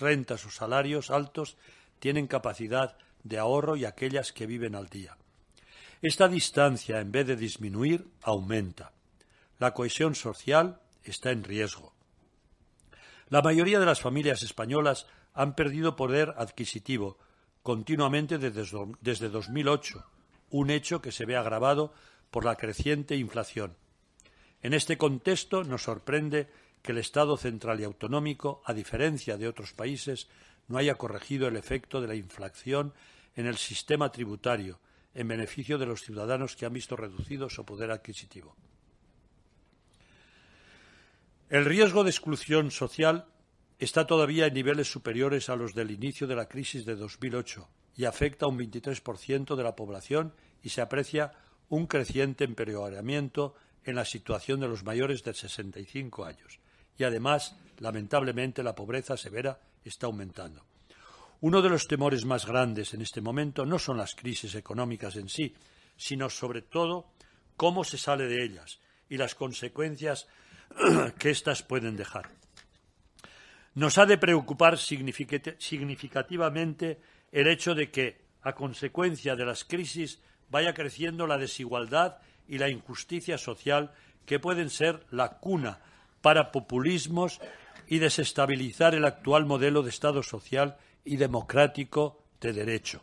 rentas 0.00 0.46
o 0.46 0.50
salarios 0.50 1.10
altos 1.10 1.58
tienen 1.98 2.26
capacidad 2.26 2.96
de 3.24 3.38
ahorro 3.38 3.76
y 3.76 3.84
aquellas 3.84 4.32
que 4.32 4.46
viven 4.46 4.74
al 4.74 4.88
día. 4.88 5.18
Esta 6.00 6.28
distancia, 6.28 6.98
en 6.98 7.12
vez 7.12 7.26
de 7.26 7.36
disminuir, 7.36 8.08
aumenta. 8.22 8.92
La 9.58 9.74
cohesión 9.74 10.14
social 10.14 10.80
está 11.04 11.30
en 11.30 11.44
riesgo. 11.44 11.91
La 13.32 13.40
mayoría 13.40 13.80
de 13.80 13.86
las 13.86 14.02
familias 14.02 14.42
españolas 14.42 15.06
han 15.32 15.54
perdido 15.54 15.96
poder 15.96 16.34
adquisitivo 16.36 17.16
continuamente 17.62 18.36
desde, 18.36 18.62
desde 19.00 19.30
2008, 19.30 20.04
un 20.50 20.68
hecho 20.68 21.00
que 21.00 21.12
se 21.12 21.24
ve 21.24 21.38
agravado 21.38 21.94
por 22.30 22.44
la 22.44 22.56
creciente 22.56 23.16
inflación. 23.16 23.74
En 24.60 24.74
este 24.74 24.98
contexto 24.98 25.64
nos 25.64 25.84
sorprende 25.84 26.50
que 26.82 26.92
el 26.92 26.98
Estado 26.98 27.38
central 27.38 27.80
y 27.80 27.84
autonómico, 27.84 28.60
a 28.66 28.74
diferencia 28.74 29.38
de 29.38 29.48
otros 29.48 29.72
países, 29.72 30.28
no 30.68 30.76
haya 30.76 30.96
corregido 30.96 31.48
el 31.48 31.56
efecto 31.56 32.02
de 32.02 32.08
la 32.08 32.14
inflación 32.14 32.92
en 33.34 33.46
el 33.46 33.56
sistema 33.56 34.12
tributario, 34.12 34.78
en 35.14 35.28
beneficio 35.28 35.78
de 35.78 35.86
los 35.86 36.02
ciudadanos 36.02 36.54
que 36.54 36.66
han 36.66 36.74
visto 36.74 36.96
reducido 36.96 37.48
su 37.48 37.64
poder 37.64 37.92
adquisitivo. 37.92 38.54
El 41.52 41.66
riesgo 41.66 42.02
de 42.02 42.08
exclusión 42.08 42.70
social 42.70 43.26
está 43.78 44.06
todavía 44.06 44.46
en 44.46 44.54
niveles 44.54 44.90
superiores 44.90 45.50
a 45.50 45.54
los 45.54 45.74
del 45.74 45.90
inicio 45.90 46.26
de 46.26 46.34
la 46.34 46.48
crisis 46.48 46.86
de 46.86 46.96
2008 46.96 47.68
y 47.94 48.06
afecta 48.06 48.46
a 48.46 48.48
un 48.48 48.58
23% 48.58 49.54
de 49.54 49.62
la 49.62 49.76
población 49.76 50.32
y 50.62 50.70
se 50.70 50.80
aprecia 50.80 51.34
un 51.68 51.86
creciente 51.86 52.44
empeoramiento 52.44 53.54
en 53.84 53.96
la 53.96 54.06
situación 54.06 54.60
de 54.60 54.68
los 54.68 54.82
mayores 54.82 55.24
de 55.24 55.34
65 55.34 56.24
años. 56.24 56.58
Y 56.96 57.04
además, 57.04 57.54
lamentablemente, 57.80 58.62
la 58.62 58.74
pobreza 58.74 59.18
severa 59.18 59.60
está 59.84 60.06
aumentando. 60.06 60.64
Uno 61.42 61.60
de 61.60 61.68
los 61.68 61.86
temores 61.86 62.24
más 62.24 62.46
grandes 62.46 62.94
en 62.94 63.02
este 63.02 63.20
momento 63.20 63.66
no 63.66 63.78
son 63.78 63.98
las 63.98 64.14
crisis 64.14 64.54
económicas 64.54 65.16
en 65.16 65.28
sí, 65.28 65.54
sino 65.98 66.30
sobre 66.30 66.62
todo 66.62 67.10
cómo 67.58 67.84
se 67.84 67.98
sale 67.98 68.26
de 68.26 68.42
ellas 68.42 68.80
y 69.10 69.18
las 69.18 69.34
consecuencias 69.34 70.26
que 71.18 71.30
éstas 71.30 71.62
pueden 71.62 71.96
dejar. 71.96 72.28
Nos 73.74 73.98
ha 73.98 74.06
de 74.06 74.18
preocupar 74.18 74.78
significativamente 74.78 77.00
el 77.30 77.46
hecho 77.46 77.74
de 77.74 77.90
que, 77.90 78.20
a 78.42 78.54
consecuencia 78.54 79.34
de 79.34 79.46
las 79.46 79.64
crisis, 79.64 80.20
vaya 80.50 80.74
creciendo 80.74 81.26
la 81.26 81.38
desigualdad 81.38 82.18
y 82.46 82.58
la 82.58 82.68
injusticia 82.68 83.38
social 83.38 83.92
que 84.26 84.38
pueden 84.38 84.68
ser 84.68 85.06
la 85.10 85.38
cuna 85.38 85.80
para 86.20 86.52
populismos 86.52 87.40
y 87.88 87.98
desestabilizar 87.98 88.94
el 88.94 89.04
actual 89.04 89.46
modelo 89.46 89.82
de 89.82 89.90
Estado 89.90 90.22
social 90.22 90.76
y 91.04 91.16
democrático 91.16 92.22
de 92.40 92.52
derecho. 92.52 93.02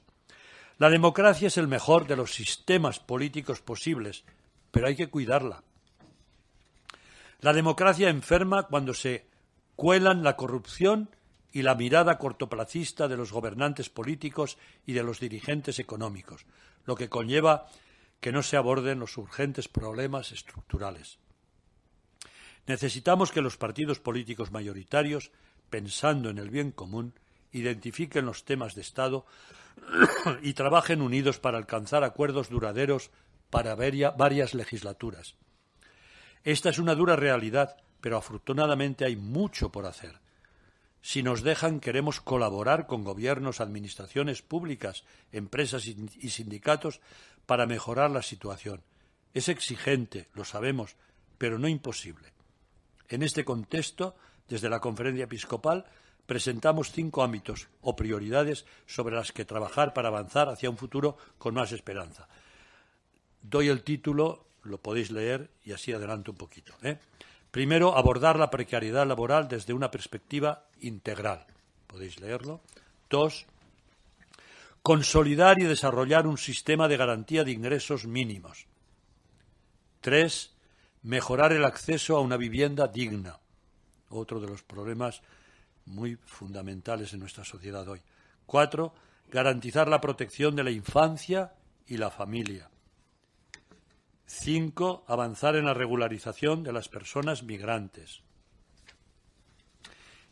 La 0.78 0.90
democracia 0.90 1.48
es 1.48 1.58
el 1.58 1.68
mejor 1.68 2.08
de 2.08 2.16
los 2.16 2.34
sistemas 2.34 3.00
políticos 3.00 3.62
posibles, 3.62 4.24
pero 4.72 4.88
hay 4.88 4.96
que 4.96 5.10
cuidarla. 5.10 5.64
La 7.42 7.54
democracia 7.54 8.10
enferma 8.10 8.64
cuando 8.64 8.94
se 8.94 9.26
cuelan 9.76 10.24
la 10.24 10.36
corrupción 10.36 11.10
y 11.54 11.62
la 11.62 11.74
mirada 11.74 12.18
cortoplacista 12.18 13.08
de 13.08 13.16
los 13.16 13.32
gobernantes 13.32 13.90
políticos 13.90 14.58
y 14.86 14.94
de 14.94 15.04
los 15.04 15.20
dirigentes 15.20 15.80
económicos, 15.80 16.46
lo 16.86 16.96
que 16.96 17.10
conlleva 17.10 17.68
que 18.20 18.34
no 18.34 18.44
se 18.44 18.58
aborden 18.58 19.00
los 19.00 19.18
urgentes 19.18 19.70
problemas 19.70 20.34
estructurales. 20.34 21.18
Necesitamos 22.68 23.32
que 23.32 23.42
los 23.42 23.58
partidos 23.58 24.00
políticos 24.00 24.52
mayoritarios, 24.52 25.32
pensando 25.70 26.30
en 26.30 26.38
el 26.38 26.50
bien 26.50 26.72
común, 26.72 27.14
identifiquen 27.54 28.26
los 28.26 28.44
temas 28.44 28.76
de 28.76 28.82
Estado 28.82 29.26
y 30.44 30.54
trabajen 30.54 31.02
unidos 31.02 31.40
para 31.40 31.58
alcanzar 31.58 32.04
acuerdos 32.04 32.50
duraderos 32.50 33.12
para 33.50 33.76
varias 33.76 34.54
legislaturas. 34.54 35.36
Esta 36.44 36.70
es 36.70 36.80
una 36.80 36.96
dura 36.96 37.16
realidad, 37.16 37.78
pero 38.02 38.18
afortunadamente 38.18 39.06
hay 39.06 39.16
mucho 39.16 39.72
por 39.72 39.86
hacer. 39.86 40.20
Si 41.02 41.24
nos 41.24 41.44
dejan, 41.44 41.80
queremos 41.80 42.20
colaborar 42.22 42.86
con 42.86 43.04
gobiernos, 43.04 43.62
administraciones 43.62 44.42
públicas, 44.42 45.04
empresas 45.32 45.86
y 45.88 46.30
sindicatos 46.30 47.00
para 47.46 47.66
mejorar 47.66 48.12
la 48.12 48.22
situación. 48.22 48.84
Es 49.34 49.48
exigente, 49.48 50.28
lo 50.34 50.44
sabemos, 50.44 50.96
pero 51.38 51.58
no 51.58 51.68
imposible. 51.68 52.34
En 53.08 53.24
este 53.24 53.46
contexto, 53.46 54.16
desde 54.48 54.70
la 54.70 54.80
Conferencia 54.80 55.24
Episcopal, 55.24 55.86
presentamos 56.26 56.92
cinco 56.92 57.24
ámbitos 57.24 57.70
o 57.82 57.96
prioridades 57.96 58.66
sobre 58.86 59.16
las 59.16 59.32
que 59.32 59.46
trabajar 59.46 59.94
para 59.94 60.10
avanzar 60.10 60.50
hacia 60.50 60.70
un 60.70 60.78
futuro 60.78 61.18
con 61.38 61.56
más 61.56 61.72
esperanza. 61.72 62.28
Doy 63.42 63.70
el 63.70 63.84
título, 63.84 64.49
lo 64.64 64.78
podéis 64.78 65.12
leer 65.12 65.50
y 65.64 65.72
así 65.72 65.94
adelanto 65.94 66.32
un 66.32 66.38
poquito. 66.38 66.74
¿eh? 66.82 66.98
Primero, 67.52 67.98
abordar 67.98 68.38
la 68.38 68.50
precariedad 68.50 69.08
laboral 69.08 69.48
desde 69.48 69.74
una 69.74 69.90
perspectiva 69.90 70.66
integral. 70.82 71.46
Podéis 71.88 72.20
leerlo. 72.20 72.62
Dos, 73.10 73.48
consolidar 74.84 75.60
y 75.60 75.66
desarrollar 75.66 76.28
un 76.28 76.38
sistema 76.38 76.88
de 76.88 76.98
garantía 76.98 77.44
de 77.44 77.52
ingresos 77.52 78.06
mínimos. 78.06 78.68
Tres, 80.02 80.54
mejorar 81.02 81.54
el 81.54 81.66
acceso 81.66 82.16
a 82.16 82.22
una 82.22 82.38
vivienda 82.38 82.88
digna. 82.88 83.40
Otro 84.10 84.40
de 84.40 84.48
los 84.48 84.64
problemas 84.64 85.22
muy 85.86 86.18
fundamentales 86.26 87.14
en 87.14 87.20
nuestra 87.20 87.44
sociedad 87.44 87.88
hoy. 87.88 88.02
Cuatro, 88.46 88.94
garantizar 89.32 89.88
la 89.88 90.02
protección 90.02 90.56
de 90.56 90.64
la 90.64 90.72
infancia 90.72 91.54
y 91.88 91.98
la 91.98 92.12
familia. 92.12 92.70
Cinco, 94.32 95.04
avanzar 95.08 95.56
en 95.56 95.66
la 95.66 95.74
regularización 95.74 96.62
de 96.62 96.72
las 96.72 96.88
personas 96.88 97.42
migrantes. 97.42 98.22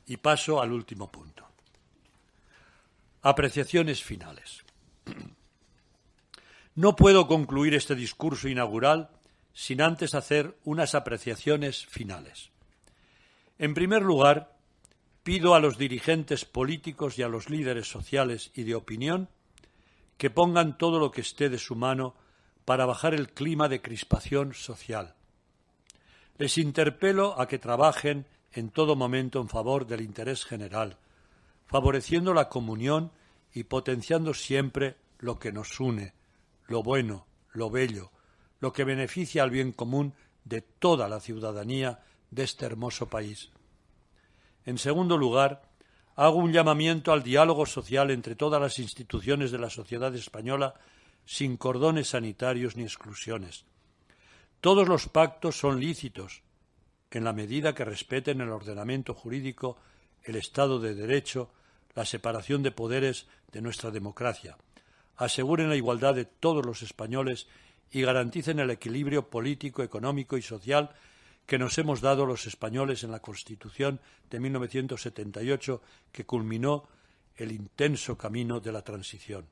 Y 0.06 0.18
paso 0.18 0.62
al 0.62 0.72
último 0.72 1.12
punto. 1.12 1.48
Apreciaciones 3.24 4.04
finales. 4.04 4.64
No 6.76 6.96
puedo 6.96 7.26
concluir 7.26 7.74
este 7.74 7.96
discurso 7.96 8.48
inaugural 8.48 9.10
sin 9.52 9.82
antes 9.82 10.14
hacer 10.14 10.56
unas 10.64 10.94
apreciaciones 10.94 11.88
finales. 11.88 12.52
En 13.58 13.74
primer 13.74 14.04
lugar, 14.04 14.56
pido 15.24 15.56
a 15.56 15.60
los 15.60 15.80
dirigentes 15.80 16.46
políticos 16.46 17.18
y 17.18 17.24
a 17.24 17.30
los 17.30 17.50
líderes 17.50 17.90
sociales 17.90 18.52
y 18.54 18.62
de 18.62 18.76
opinión 18.76 19.28
que 20.18 20.30
pongan 20.30 20.78
todo 20.78 21.00
lo 21.00 21.10
que 21.10 21.22
esté 21.22 21.50
de 21.50 21.58
su 21.58 21.76
mano 21.76 22.14
para 22.68 22.86
bajar 22.86 23.14
el 23.14 23.30
clima 23.30 23.70
de 23.70 23.82
crispación 23.82 24.54
social. 24.54 25.16
Les 26.38 26.58
interpelo 26.58 27.40
a 27.40 27.48
que 27.48 27.60
trabajen 27.60 28.26
en 28.52 28.72
todo 28.72 28.98
momento 28.98 29.40
en 29.40 29.48
favor 29.48 29.88
del 29.88 30.02
interés 30.02 30.44
general, 30.44 30.98
favoreciendo 31.66 32.34
la 32.34 32.50
comunión 32.50 33.14
y 33.54 33.64
potenciando 33.64 34.34
siempre 34.34 34.98
lo 35.20 35.40
que 35.40 35.54
nos 35.54 35.80
une, 35.80 36.12
lo 36.66 36.84
bueno, 36.84 37.26
lo 37.54 37.70
bello, 37.70 38.12
lo 38.60 38.74
que 38.74 38.84
beneficia 38.84 39.44
al 39.44 39.50
bien 39.50 39.72
común 39.72 40.14
de 40.44 40.60
toda 40.60 41.08
la 41.08 41.22
ciudadanía 41.22 42.04
de 42.32 42.44
este 42.44 42.66
hermoso 42.66 43.08
país. 43.08 43.50
En 44.66 44.78
segundo 44.78 45.18
lugar, 45.18 45.62
hago 46.18 46.36
un 46.36 46.52
llamamiento 46.52 47.14
al 47.14 47.24
diálogo 47.24 47.66
social 47.66 48.12
entre 48.12 48.36
todas 48.36 48.60
las 48.60 48.78
instituciones 48.78 49.52
de 49.52 49.60
la 49.60 49.70
sociedad 49.70 50.14
española 50.14 50.74
sin 51.28 51.58
cordones 51.58 52.10
sanitarios 52.10 52.78
ni 52.78 52.84
exclusiones. 52.84 53.66
Todos 54.62 54.88
los 54.88 55.10
pactos 55.10 55.60
son 55.60 55.80
lícitos 55.80 56.42
en 57.12 57.26
la 57.26 57.34
medida 57.34 57.76
que 57.76 57.86
respeten 57.86 58.42
el 58.42 58.50
ordenamiento 58.50 59.14
jurídico, 59.14 59.78
el 60.24 60.38
Estado 60.38 60.80
de 60.80 60.96
Derecho, 60.96 61.52
la 61.96 62.06
separación 62.06 62.64
de 62.64 62.72
poderes 62.72 63.28
de 63.52 63.62
nuestra 63.62 63.92
democracia, 63.92 64.58
aseguren 65.18 65.70
la 65.70 65.76
igualdad 65.76 66.16
de 66.16 66.26
todos 66.26 66.66
los 66.66 66.82
españoles 66.82 67.48
y 67.92 68.02
garanticen 68.02 68.60
el 68.60 68.70
equilibrio 68.70 69.30
político, 69.30 69.84
económico 69.84 70.38
y 70.38 70.42
social 70.42 70.92
que 71.46 71.58
nos 71.58 71.78
hemos 71.78 72.02
dado 72.02 72.26
los 72.26 72.46
españoles 72.46 73.04
en 73.04 73.12
la 73.12 73.22
Constitución 73.22 74.00
de 74.30 74.40
1978 74.40 75.82
que 76.12 76.26
culminó 76.26 76.88
el 77.36 77.52
intenso 77.52 78.18
camino 78.18 78.60
de 78.60 78.72
la 78.72 78.82
transición. 78.82 79.46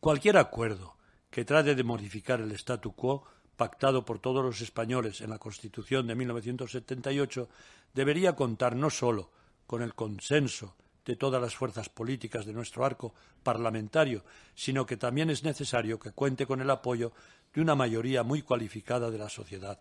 Cualquier 0.00 0.36
acuerdo 0.36 0.96
que 1.30 1.44
trate 1.44 1.74
de 1.74 1.84
modificar 1.84 2.40
el 2.40 2.52
statu 2.52 2.94
quo 2.94 3.24
pactado 3.56 4.04
por 4.04 4.18
todos 4.18 4.44
los 4.44 4.60
españoles 4.60 5.20
en 5.20 5.30
la 5.30 5.38
Constitución 5.38 6.06
de 6.06 6.14
1978 6.14 7.48
debería 7.94 8.34
contar 8.34 8.76
no 8.76 8.90
solo 8.90 9.30
con 9.66 9.82
el 9.82 9.94
consenso 9.94 10.76
de 11.04 11.16
todas 11.16 11.40
las 11.40 11.54
fuerzas 11.54 11.88
políticas 11.88 12.46
de 12.46 12.52
nuestro 12.52 12.84
arco 12.84 13.14
parlamentario, 13.42 14.24
sino 14.54 14.84
que 14.84 14.96
también 14.96 15.30
es 15.30 15.44
necesario 15.44 15.98
que 15.98 16.12
cuente 16.12 16.46
con 16.46 16.60
el 16.60 16.70
apoyo 16.70 17.12
de 17.54 17.60
una 17.60 17.74
mayoría 17.74 18.22
muy 18.22 18.42
cualificada 18.42 19.10
de 19.10 19.18
la 19.18 19.28
sociedad 19.28 19.80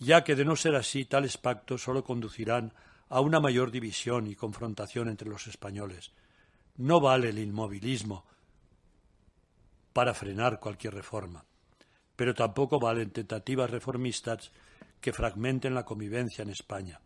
ya 0.00 0.24
que 0.24 0.34
de 0.34 0.44
no 0.44 0.56
ser 0.56 0.74
así 0.74 1.04
tales 1.04 1.36
pactos 1.36 1.82
solo 1.82 2.02
conducirán 2.02 2.72
a 3.10 3.20
una 3.20 3.38
mayor 3.38 3.70
división 3.70 4.26
y 4.26 4.34
confrontación 4.34 5.08
entre 5.08 5.28
los 5.28 5.46
españoles. 5.46 6.12
No 6.76 7.00
vale 7.00 7.28
el 7.28 7.38
inmovilismo 7.38 8.24
para 9.92 10.14
frenar 10.14 10.60
cualquier 10.60 10.94
reforma, 10.94 11.44
pero 12.16 12.34
tampoco 12.34 12.78
valen 12.78 13.10
tentativas 13.10 13.70
reformistas 13.70 14.52
que 15.00 15.12
fragmenten 15.12 15.74
la 15.74 15.84
convivencia 15.84 16.42
en 16.42 16.50
España. 16.50 17.00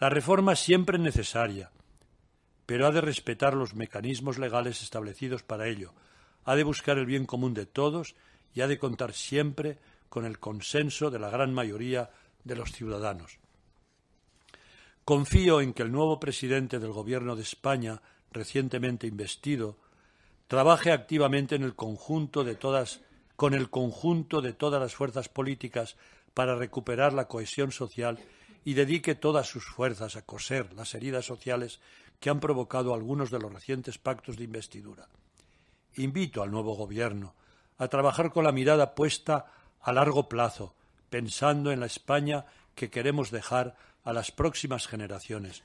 La 0.00 0.10
reforma 0.10 0.52
es 0.52 0.58
siempre 0.58 0.98
necesaria, 0.98 1.70
pero 2.66 2.86
ha 2.86 2.92
de 2.92 3.00
respetar 3.00 3.54
los 3.54 3.74
mecanismos 3.74 4.38
legales 4.38 4.82
establecidos 4.82 5.42
para 5.42 5.68
ello, 5.68 5.94
ha 6.44 6.56
de 6.56 6.64
buscar 6.64 6.98
el 6.98 7.06
bien 7.06 7.26
común 7.26 7.54
de 7.54 7.66
todos 7.66 8.14
y 8.52 8.60
ha 8.60 8.66
de 8.66 8.78
contar 8.78 9.12
siempre 9.12 9.78
con 10.08 10.24
el 10.24 10.38
consenso 10.38 11.10
de 11.10 11.18
la 11.18 11.30
gran 11.30 11.52
mayoría 11.52 12.10
de 12.44 12.56
los 12.56 12.72
ciudadanos. 12.72 13.38
Confío 15.04 15.60
en 15.60 15.74
que 15.74 15.82
el 15.82 15.92
nuevo 15.92 16.18
presidente 16.18 16.78
del 16.78 16.92
Gobierno 16.92 17.36
de 17.36 17.42
España, 17.42 18.00
recientemente 18.30 19.06
investido, 19.06 19.78
trabaje 20.48 20.92
activamente 20.92 21.54
en 21.54 21.62
el 21.62 21.74
conjunto 21.74 22.44
de 22.44 22.54
todas, 22.54 23.00
con 23.36 23.54
el 23.54 23.70
conjunto 23.70 24.40
de 24.40 24.52
todas 24.52 24.80
las 24.80 24.94
fuerzas 24.94 25.28
políticas 25.28 25.96
para 26.34 26.56
recuperar 26.56 27.12
la 27.12 27.28
cohesión 27.28 27.72
social 27.72 28.18
y 28.64 28.74
dedique 28.74 29.14
todas 29.14 29.46
sus 29.46 29.64
fuerzas 29.66 30.16
a 30.16 30.22
coser 30.22 30.72
las 30.74 30.94
heridas 30.94 31.24
sociales 31.24 31.80
que 32.20 32.30
han 32.30 32.40
provocado 32.40 32.94
algunos 32.94 33.30
de 33.30 33.38
los 33.38 33.52
recientes 33.52 33.98
pactos 33.98 34.36
de 34.36 34.44
investidura. 34.44 35.08
Invito 35.96 36.42
al 36.42 36.50
nuevo 36.50 36.74
Gobierno 36.74 37.34
a 37.78 37.88
trabajar 37.88 38.32
con 38.32 38.44
la 38.44 38.52
mirada 38.52 38.94
puesta 38.94 39.46
a 39.80 39.92
largo 39.92 40.28
plazo, 40.28 40.74
pensando 41.10 41.70
en 41.70 41.80
la 41.80 41.86
España 41.86 42.46
que 42.74 42.90
queremos 42.90 43.30
dejar 43.30 43.76
a 44.02 44.12
las 44.12 44.30
próximas 44.30 44.86
generaciones, 44.86 45.62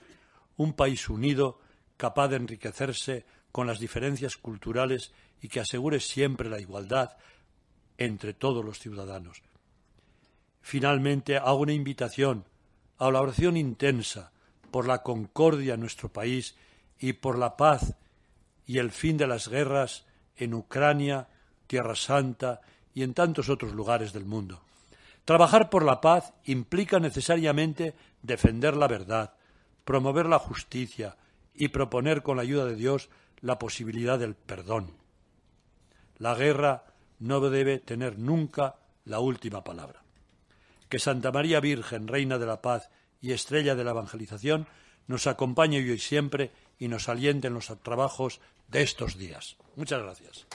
un 0.57 0.73
país 0.73 1.09
unido, 1.09 1.59
capaz 1.97 2.27
de 2.29 2.37
enriquecerse 2.37 3.25
con 3.51 3.67
las 3.67 3.79
diferencias 3.79 4.37
culturales 4.37 5.11
y 5.41 5.47
que 5.47 5.59
asegure 5.59 5.99
siempre 5.99 6.49
la 6.49 6.59
igualdad 6.59 7.17
entre 7.97 8.33
todos 8.33 8.63
los 8.63 8.79
ciudadanos. 8.79 9.41
Finalmente, 10.61 11.37
hago 11.37 11.57
una 11.57 11.73
invitación 11.73 12.45
a 12.97 13.09
la 13.11 13.21
oración 13.21 13.57
intensa 13.57 14.31
por 14.71 14.87
la 14.87 15.03
concordia 15.03 15.73
en 15.73 15.79
nuestro 15.79 16.09
país 16.09 16.55
y 16.99 17.13
por 17.13 17.37
la 17.37 17.57
paz 17.57 17.95
y 18.65 18.77
el 18.77 18.91
fin 18.91 19.17
de 19.17 19.27
las 19.27 19.47
guerras 19.47 20.05
en 20.35 20.53
Ucrania, 20.53 21.27
Tierra 21.67 21.95
Santa 21.95 22.61
y 22.93 23.03
en 23.03 23.13
tantos 23.13 23.49
otros 23.49 23.73
lugares 23.73 24.13
del 24.13 24.25
mundo. 24.25 24.61
Trabajar 25.25 25.69
por 25.69 25.83
la 25.83 26.01
paz 26.01 26.33
implica 26.45 26.99
necesariamente 26.99 27.95
defender 28.21 28.75
la 28.75 28.87
verdad, 28.87 29.33
promover 29.85 30.25
la 30.25 30.39
justicia 30.39 31.17
y 31.53 31.69
proponer 31.69 32.21
con 32.21 32.37
la 32.37 32.43
ayuda 32.43 32.65
de 32.65 32.75
Dios 32.75 33.09
la 33.41 33.59
posibilidad 33.59 34.19
del 34.19 34.35
perdón. 34.35 34.91
La 36.17 36.35
guerra 36.35 36.85
no 37.19 37.39
debe 37.39 37.79
tener 37.79 38.19
nunca 38.19 38.75
la 39.05 39.19
última 39.19 39.63
palabra. 39.63 40.03
Que 40.89 40.99
Santa 40.99 41.31
María 41.31 41.59
Virgen, 41.59 42.07
Reina 42.07 42.37
de 42.37 42.45
la 42.45 42.61
Paz 42.61 42.89
y 43.21 43.31
Estrella 43.31 43.75
de 43.75 43.83
la 43.83 43.91
Evangelización, 43.91 44.67
nos 45.07 45.27
acompañe 45.27 45.77
hoy 45.77 45.91
y 45.91 45.99
siempre 45.99 46.51
y 46.77 46.87
nos 46.87 47.09
aliente 47.09 47.47
en 47.47 47.53
los 47.53 47.67
trabajos 47.83 48.39
de 48.67 48.81
estos 48.81 49.17
días. 49.17 49.57
Muchas 49.75 50.01
gracias. 50.01 50.45